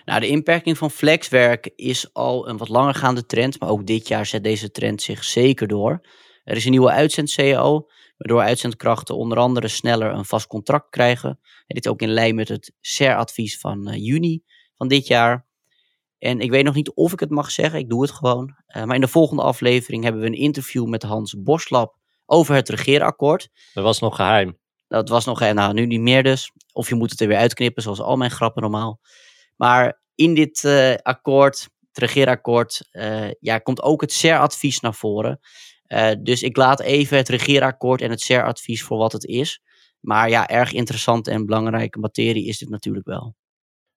Nou, 0.04 0.20
de 0.20 0.28
inperking 0.28 0.78
van 0.78 0.90
flexwerk 0.90 1.72
is 1.76 2.12
al 2.12 2.48
een 2.48 2.56
wat 2.56 2.68
langergaande 2.68 3.26
trend, 3.26 3.60
maar 3.60 3.68
ook 3.68 3.86
dit 3.86 4.08
jaar 4.08 4.26
zet 4.26 4.44
deze 4.44 4.70
trend 4.70 5.02
zich 5.02 5.24
zeker 5.24 5.68
door. 5.68 6.06
Er 6.44 6.56
is 6.56 6.64
een 6.64 6.70
nieuwe 6.70 6.90
uitzend-CAO, 6.90 7.86
waardoor 8.16 8.40
uitzendkrachten 8.40 9.16
onder 9.16 9.38
andere 9.38 9.68
sneller 9.68 10.12
een 10.12 10.24
vast 10.24 10.46
contract 10.46 10.90
krijgen. 10.90 11.30
En 11.66 11.74
dit 11.74 11.88
ook 11.88 12.02
in 12.02 12.12
lijn 12.12 12.34
met 12.34 12.48
het 12.48 12.72
SER-advies 12.80 13.58
van 13.58 13.88
uh, 13.88 13.96
juni 13.96 14.42
van 14.74 14.88
dit 14.88 15.06
jaar. 15.06 15.46
En 16.18 16.40
ik 16.40 16.50
weet 16.50 16.64
nog 16.64 16.74
niet 16.74 16.94
of 16.94 17.12
ik 17.12 17.20
het 17.20 17.30
mag 17.30 17.50
zeggen, 17.50 17.78
ik 17.78 17.88
doe 17.88 18.02
het 18.02 18.10
gewoon. 18.10 18.56
Uh, 18.76 18.84
maar 18.84 18.94
in 18.94 19.00
de 19.00 19.08
volgende 19.08 19.42
aflevering 19.42 20.02
hebben 20.02 20.20
we 20.20 20.26
een 20.26 20.34
interview 20.34 20.86
met 20.86 21.02
Hans 21.02 21.42
Boslap 21.42 22.02
over 22.26 22.54
het 22.54 22.68
regeerakkoord. 22.68 23.48
Dat 23.72 23.84
was 23.84 24.00
nog 24.00 24.16
geheim. 24.16 24.58
Dat 24.88 25.08
was 25.08 25.24
nog 25.24 25.38
geheim, 25.38 25.54
nou 25.56 25.72
nu 25.72 25.87
niet 25.87 26.00
meer 26.00 26.22
dus. 26.22 26.52
Of 26.72 26.88
je 26.88 26.94
moet 26.94 27.10
het 27.10 27.20
er 27.20 27.28
weer 27.28 27.37
uitknippen, 27.37 27.82
zoals 27.82 28.00
al 28.00 28.16
mijn 28.16 28.30
grappen 28.30 28.62
normaal. 28.62 29.00
Maar 29.56 30.02
in 30.14 30.34
dit 30.34 30.62
uh, 30.62 30.94
akkoord, 30.94 31.68
het 31.88 31.98
regeerakkoord, 31.98 32.88
uh, 32.92 33.30
ja, 33.40 33.58
komt 33.58 33.82
ook 33.82 34.00
het 34.00 34.12
SER-advies 34.12 34.80
naar 34.80 34.94
voren. 34.94 35.40
Uh, 35.87 36.10
dus 36.22 36.42
ik 36.42 36.56
laat 36.56 36.80
even 36.80 37.16
het 37.16 37.28
regeerakkoord 37.28 38.00
en 38.00 38.10
het 38.10 38.20
SER-advies 38.20 38.82
voor 38.82 38.98
wat 38.98 39.12
het 39.12 39.24
is. 39.24 39.60
Maar 40.00 40.28
ja, 40.28 40.48
erg 40.48 40.72
interessante 40.72 41.30
en 41.30 41.46
belangrijke 41.46 41.98
materie 41.98 42.46
is 42.46 42.58
dit 42.58 42.68
natuurlijk 42.68 43.06
wel. 43.06 43.34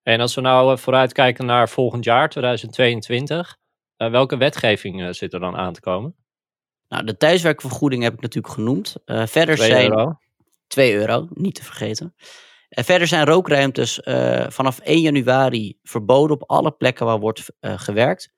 En 0.04 0.20
als 0.20 0.36
we 0.36 0.42
nou 0.42 0.78
vooruitkijken 0.78 1.46
naar 1.46 1.70
volgend 1.70 2.04
jaar, 2.04 2.30
2022, 2.30 3.58
welke 3.96 4.38
wetgeving 4.38 5.16
zit 5.16 5.34
er 5.34 5.40
dan 5.40 5.56
aan 5.56 5.74
te 5.74 5.80
komen? 5.80 6.16
Nou, 6.88 7.04
de 7.04 7.18
thuiswerkvergoeding 7.18 8.04
heb 8.04 8.14
ik 8.14 8.22
natuurlijk 8.22 8.54
genoemd. 8.54 8.96
Uh, 9.06 9.26
verder 9.26 9.56
2 9.56 9.70
zijn. 9.70 9.92
euro. 9.92 10.20
2 10.68 10.94
euro, 10.94 11.28
niet 11.34 11.56
te 11.56 11.64
vergeten. 11.64 12.16
Uh, 12.70 12.84
verder 12.84 13.08
zijn 13.08 13.26
rookruimtes 13.26 14.00
uh, 14.04 14.46
vanaf 14.50 14.80
1 14.80 15.02
januari 15.02 15.78
verboden 15.84 16.36
op 16.36 16.50
alle 16.50 16.72
plekken 16.72 17.06
waar 17.06 17.20
wordt 17.20 17.52
gewerkt. 17.62 18.30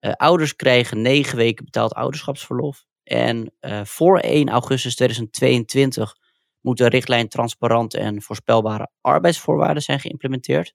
ouders 0.00 0.56
krijgen 0.56 1.02
9 1.02 1.36
weken 1.36 1.64
betaald 1.64 1.94
ouderschapsverlof. 1.94 2.84
En 3.04 3.54
voor 3.82 4.18
1 4.18 4.48
augustus 4.48 4.94
2022 4.94 6.14
moet 6.60 6.78
de 6.78 6.88
richtlijn 6.88 7.28
transparante 7.28 7.98
en 7.98 8.22
voorspelbare 8.22 8.90
arbeidsvoorwaarden 9.00 9.82
zijn 9.82 10.00
geïmplementeerd. 10.00 10.74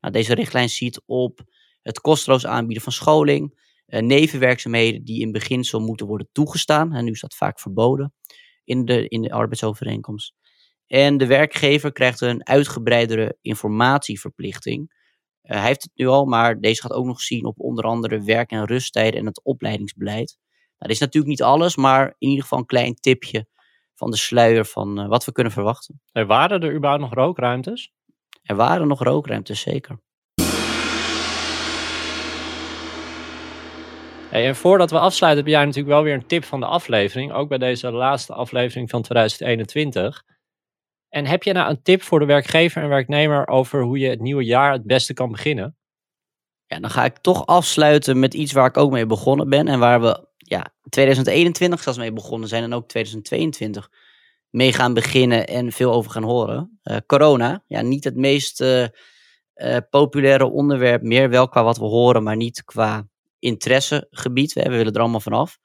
Nou, 0.00 0.12
deze 0.12 0.34
richtlijn 0.34 0.68
ziet 0.68 1.02
op 1.06 1.40
het 1.82 2.00
kosteloos 2.00 2.46
aanbieden 2.46 2.82
van 2.82 2.92
scholing, 2.92 3.58
nevenwerkzaamheden 3.88 5.04
die 5.04 5.20
in 5.20 5.32
beginsel 5.32 5.80
moeten 5.80 6.06
worden 6.06 6.28
toegestaan. 6.32 6.94
En 6.94 7.04
nu 7.04 7.10
is 7.10 7.20
dat 7.20 7.34
vaak 7.34 7.60
verboden 7.60 8.14
in 8.64 8.84
de, 8.84 9.08
in 9.08 9.22
de 9.22 9.30
arbeidsovereenkomst. 9.30 10.34
En 10.86 11.16
de 11.16 11.26
werkgever 11.26 11.92
krijgt 11.92 12.20
een 12.20 12.46
uitgebreidere 12.46 13.38
informatieverplichting. 13.40 14.96
hij 15.42 15.66
heeft 15.66 15.82
het 15.82 15.92
nu 15.94 16.06
al, 16.06 16.24
maar 16.24 16.60
deze 16.60 16.80
gaat 16.80 16.92
ook 16.92 17.06
nog 17.06 17.20
zien 17.20 17.44
op 17.44 17.60
onder 17.60 17.84
andere 17.84 18.22
werk- 18.22 18.50
en 18.50 18.64
rusttijden 18.64 19.20
en 19.20 19.26
het 19.26 19.44
opleidingsbeleid. 19.44 20.38
Nou, 20.78 20.90
dit 20.90 20.90
is 20.90 20.98
natuurlijk 20.98 21.30
niet 21.30 21.42
alles, 21.42 21.76
maar 21.76 22.14
in 22.18 22.28
ieder 22.28 22.42
geval 22.42 22.58
een 22.58 22.66
klein 22.66 22.94
tipje 22.94 23.46
van 23.94 24.10
de 24.10 24.16
sluier 24.16 24.64
van 24.64 25.08
wat 25.08 25.24
we 25.24 25.32
kunnen 25.32 25.52
verwachten. 25.52 26.00
Er 26.12 26.26
waren 26.26 26.60
er 26.60 26.74
überhaupt 26.74 27.02
nog 27.02 27.14
rookruimtes? 27.14 27.92
Er 28.42 28.56
waren 28.56 28.88
nog 28.88 29.02
rookruimtes, 29.02 29.60
zeker. 29.60 30.00
En 34.30 34.56
voordat 34.56 34.90
we 34.90 34.98
afsluiten, 34.98 35.44
heb 35.44 35.52
jij 35.52 35.64
natuurlijk 35.64 35.94
wel 35.94 36.02
weer 36.02 36.14
een 36.14 36.26
tip 36.26 36.44
van 36.44 36.60
de 36.60 36.66
aflevering. 36.66 37.32
Ook 37.32 37.48
bij 37.48 37.58
deze 37.58 37.90
laatste 37.90 38.32
aflevering 38.32 38.90
van 38.90 39.02
2021. 39.02 40.24
En 41.08 41.26
heb 41.26 41.42
je 41.42 41.52
nou 41.52 41.70
een 41.70 41.82
tip 41.82 42.02
voor 42.02 42.18
de 42.18 42.24
werkgever 42.24 42.82
en 42.82 42.88
werknemer 42.88 43.48
over 43.48 43.82
hoe 43.82 43.98
je 43.98 44.08
het 44.08 44.20
nieuwe 44.20 44.44
jaar 44.44 44.72
het 44.72 44.86
beste 44.86 45.14
kan 45.14 45.30
beginnen? 45.30 45.76
Ja, 46.66 46.80
dan 46.80 46.90
ga 46.90 47.04
ik 47.04 47.18
toch 47.18 47.46
afsluiten 47.46 48.18
met 48.18 48.34
iets 48.34 48.52
waar 48.52 48.66
ik 48.66 48.76
ook 48.76 48.90
mee 48.90 49.06
begonnen 49.06 49.48
ben. 49.48 49.68
En 49.68 49.78
waar 49.78 50.00
we 50.00 50.26
ja, 50.36 50.74
2021 50.88 51.82
zelfs 51.82 51.98
mee 51.98 52.12
begonnen 52.12 52.48
zijn 52.48 52.62
en 52.62 52.72
ook 52.72 52.88
2022 52.88 53.90
mee 54.50 54.72
gaan 54.72 54.94
beginnen 54.94 55.46
en 55.46 55.72
veel 55.72 55.92
over 55.92 56.10
gaan 56.10 56.22
horen. 56.22 56.80
Uh, 56.84 56.96
corona, 57.06 57.62
ja, 57.66 57.80
niet 57.80 58.04
het 58.04 58.16
meest 58.16 58.60
uh, 58.60 58.86
uh, 59.54 59.76
populaire 59.90 60.50
onderwerp 60.50 61.02
meer, 61.02 61.30
wel 61.30 61.48
qua 61.48 61.62
wat 61.64 61.78
we 61.78 61.84
horen, 61.84 62.22
maar 62.22 62.36
niet 62.36 62.64
qua 62.64 63.08
interessegebied. 63.38 64.52
We, 64.52 64.68
willen 64.68 64.92
er 64.92 65.00
allemaal 65.00 65.20
vanaf. 65.20 65.58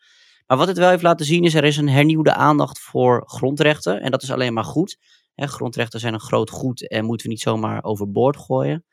Maar 0.48 0.58
wat 0.58 0.68
het 0.68 0.78
wel 0.78 0.90
heeft 0.90 1.04
laten 1.04 1.26
zien 1.26 1.44
is, 1.44 1.54
er 1.54 1.64
is 1.64 1.78
een 1.78 1.90
hernieuwde 1.90 2.34
aandacht 2.34 2.80
voor 2.80 3.24
grondrechten. 3.26 4.02
En 4.02 4.12
dat 4.12 4.24
is 4.24 4.32
alleen 4.32 4.54
maar 4.54 4.64
goed. 4.64 4.98
Grondrechten 5.36 6.00
zijn 6.00 6.14
een 6.14 6.20
groot 6.20 6.50
goed 6.50 6.88
en 6.88 7.06
moeten 7.06 7.26
we 7.26 7.32
niet 7.32 7.42
zomaar 7.42 7.84
overboord 7.84 8.38
gooien. 8.38 8.86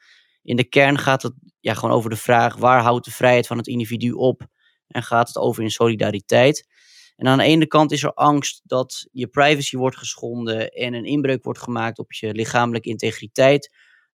In 0.43 0.57
de 0.57 0.69
kern 0.69 0.99
gaat 0.99 1.23
het 1.23 1.33
ja, 1.61 1.75
gewoon 1.75 1.95
over 1.95 2.11
de 2.11 2.16
vraag, 2.16 2.57
waar 2.57 2.83
houdt 2.83 3.05
de 3.05 3.11
vrijheid 3.11 3.47
van 3.47 3.57
het 3.57 3.66
individu 3.66 4.11
op? 4.11 4.47
En 4.87 5.03
gaat 5.03 5.29
het 5.29 5.37
over 5.37 5.62
in 5.62 5.71
solidariteit? 5.71 6.69
En 7.16 7.27
aan 7.27 7.38
de 7.38 7.45
ene 7.45 7.66
kant 7.66 7.93
is 7.93 8.03
er 8.03 8.12
angst 8.14 8.61
dat 8.64 9.09
je 9.12 9.27
privacy 9.27 9.77
wordt 9.77 9.97
geschonden 9.97 10.69
en 10.69 10.95
een 10.95 11.05
inbreuk 11.05 11.45
wordt 11.45 11.61
gemaakt 11.61 11.99
op 11.99 12.12
je 12.12 12.35
lichamelijke 12.35 12.88
integriteit. 12.88 13.71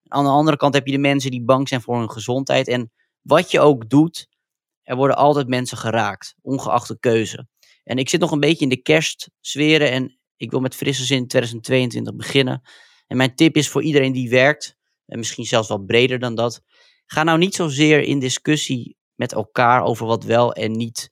Aan 0.07 0.23
de 0.23 0.29
andere 0.29 0.57
kant 0.57 0.73
heb 0.73 0.85
je 0.85 0.91
de 0.91 0.97
mensen 0.97 1.31
die 1.31 1.43
bang 1.43 1.67
zijn 1.67 1.81
voor 1.81 1.97
hun 1.97 2.11
gezondheid. 2.11 2.67
En 2.67 2.91
wat 3.21 3.51
je 3.51 3.59
ook 3.59 3.89
doet, 3.89 4.27
er 4.87 4.95
worden 4.95 5.17
altijd 5.17 5.47
mensen 5.47 5.77
geraakt, 5.77 6.35
ongeacht 6.41 6.87
de 6.87 6.99
keuze. 6.99 7.47
En 7.83 7.97
ik 7.97 8.09
zit 8.09 8.19
nog 8.19 8.31
een 8.31 8.39
beetje 8.39 8.63
in 8.63 8.69
de 8.69 8.81
kerstsferen 8.81 9.91
en 9.91 10.19
ik 10.37 10.51
wil 10.51 10.59
met 10.59 10.75
frisse 10.75 11.05
zin 11.05 11.27
2022 11.27 12.15
beginnen. 12.15 12.61
En 13.07 13.17
mijn 13.17 13.35
tip 13.35 13.55
is 13.55 13.69
voor 13.69 13.83
iedereen 13.83 14.11
die 14.11 14.29
werkt, 14.29 14.75
en 15.05 15.17
misschien 15.17 15.45
zelfs 15.45 15.67
wel 15.67 15.83
breder 15.85 16.19
dan 16.19 16.35
dat, 16.35 16.61
ga 17.05 17.23
nou 17.23 17.37
niet 17.37 17.55
zozeer 17.55 18.01
in 18.01 18.19
discussie 18.19 18.97
met 19.15 19.33
elkaar 19.33 19.83
over 19.83 20.05
wat 20.05 20.23
wel 20.23 20.53
en 20.53 20.71
niet 20.71 21.09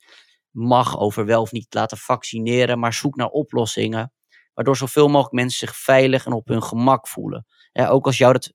mag, 0.52 1.00
over 1.00 1.26
wel 1.26 1.42
of 1.42 1.52
niet 1.52 1.74
laten 1.74 1.98
vaccineren, 1.98 2.80
maar 2.80 2.94
zoek 2.94 3.16
naar 3.16 3.30
oplossingen, 3.30 4.14
waardoor 4.54 4.78
zoveel 4.78 5.08
mogelijk 5.08 5.34
mensen 5.34 5.68
zich 5.68 5.78
veilig 5.78 6.26
en 6.26 6.34
op 6.34 6.48
hun 6.48 6.64
gemak 6.64 7.08
voelen. 7.08 7.46
Ook 7.74 8.06
als 8.06 8.18
jou 8.18 8.34
dat 8.34 8.54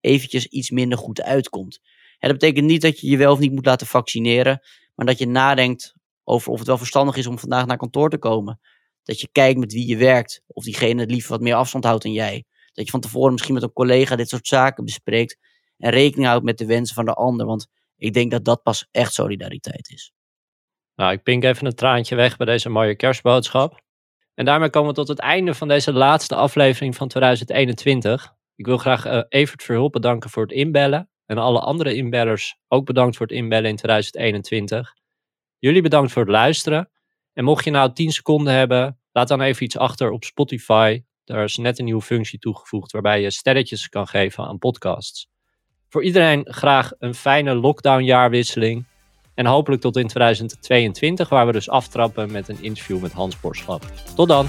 eventjes 0.00 0.46
iets 0.46 0.70
minder 0.70 0.98
goed 0.98 1.22
uitkomt. 1.22 1.80
En 2.20 2.28
dat 2.28 2.38
betekent 2.38 2.66
niet 2.66 2.82
dat 2.82 3.00
je 3.00 3.10
je 3.10 3.16
wel 3.16 3.32
of 3.32 3.38
niet 3.38 3.52
moet 3.52 3.66
laten 3.66 3.86
vaccineren, 3.86 4.60
maar 4.94 5.06
dat 5.06 5.18
je 5.18 5.26
nadenkt 5.26 5.94
over 6.24 6.52
of 6.52 6.58
het 6.58 6.66
wel 6.66 6.78
verstandig 6.78 7.16
is 7.16 7.26
om 7.26 7.38
vandaag 7.38 7.66
naar 7.66 7.76
kantoor 7.76 8.10
te 8.10 8.18
komen. 8.18 8.60
Dat 9.02 9.20
je 9.20 9.28
kijkt 9.32 9.58
met 9.58 9.72
wie 9.72 9.86
je 9.86 9.96
werkt, 9.96 10.42
of 10.46 10.64
diegene 10.64 11.00
het 11.00 11.10
liever 11.10 11.30
wat 11.30 11.40
meer 11.40 11.54
afstand 11.54 11.84
houdt 11.84 12.02
dan 12.02 12.12
jij. 12.12 12.44
Dat 12.72 12.84
je 12.84 12.90
van 12.90 13.00
tevoren 13.00 13.32
misschien 13.32 13.54
met 13.54 13.62
een 13.62 13.72
collega 13.72 14.16
dit 14.16 14.28
soort 14.28 14.46
zaken 14.46 14.84
bespreekt 14.84 15.38
en 15.78 15.90
rekening 15.90 16.28
houdt 16.28 16.44
met 16.44 16.58
de 16.58 16.66
wensen 16.66 16.94
van 16.94 17.04
de 17.04 17.14
ander, 17.14 17.46
want 17.46 17.68
ik 17.96 18.12
denk 18.12 18.30
dat 18.30 18.44
dat 18.44 18.62
pas 18.62 18.88
echt 18.90 19.12
solidariteit 19.12 19.90
is. 19.90 20.12
Nou, 20.94 21.12
ik 21.12 21.22
pink 21.22 21.44
even 21.44 21.66
een 21.66 21.74
traantje 21.74 22.14
weg 22.14 22.36
bij 22.36 22.46
deze 22.46 22.68
mooie 22.68 22.96
kerstboodschap. 22.96 23.82
En 24.34 24.44
daarmee 24.44 24.70
komen 24.70 24.88
we 24.88 24.94
tot 24.94 25.08
het 25.08 25.18
einde 25.18 25.54
van 25.54 25.68
deze 25.68 25.92
laatste 25.92 26.34
aflevering 26.34 26.96
van 26.96 27.08
2021. 27.08 28.34
Ik 28.56 28.66
wil 28.66 28.78
graag 28.78 29.06
uh, 29.06 29.22
Evert 29.28 29.62
Verhulp 29.62 29.92
bedanken 29.92 30.30
voor 30.30 30.42
het 30.42 30.52
inbellen. 30.52 31.08
En 31.30 31.38
alle 31.38 31.60
andere 31.60 31.94
inbellers 31.94 32.56
ook 32.68 32.84
bedankt 32.84 33.16
voor 33.16 33.26
het 33.26 33.34
inbellen 33.34 33.70
in 33.70 33.76
2021. 33.76 34.94
Jullie 35.58 35.82
bedankt 35.82 36.12
voor 36.12 36.22
het 36.22 36.30
luisteren. 36.30 36.90
En 37.32 37.44
mocht 37.44 37.64
je 37.64 37.70
nou 37.70 37.92
10 37.92 38.10
seconden 38.10 38.54
hebben, 38.54 38.98
laat 39.12 39.28
dan 39.28 39.40
even 39.40 39.64
iets 39.64 39.76
achter 39.76 40.10
op 40.10 40.24
Spotify. 40.24 41.02
Daar 41.24 41.44
is 41.44 41.56
net 41.56 41.78
een 41.78 41.84
nieuwe 41.84 42.02
functie 42.02 42.38
toegevoegd 42.38 42.92
waarbij 42.92 43.20
je 43.20 43.30
sterretjes 43.30 43.88
kan 43.88 44.06
geven 44.06 44.44
aan 44.44 44.58
podcasts. 44.58 45.28
Voor 45.88 46.04
iedereen 46.04 46.46
graag 46.52 46.92
een 46.98 47.14
fijne 47.14 47.54
lockdown-jaarwisseling. 47.54 48.84
En 49.34 49.46
hopelijk 49.46 49.82
tot 49.82 49.96
in 49.96 50.06
2022, 50.06 51.28
waar 51.28 51.46
we 51.46 51.52
dus 51.52 51.68
aftrappen 51.68 52.32
met 52.32 52.48
een 52.48 52.62
interview 52.62 53.00
met 53.00 53.12
Hans 53.12 53.40
Borschap. 53.40 53.84
Tot 54.14 54.28
dan! 54.28 54.48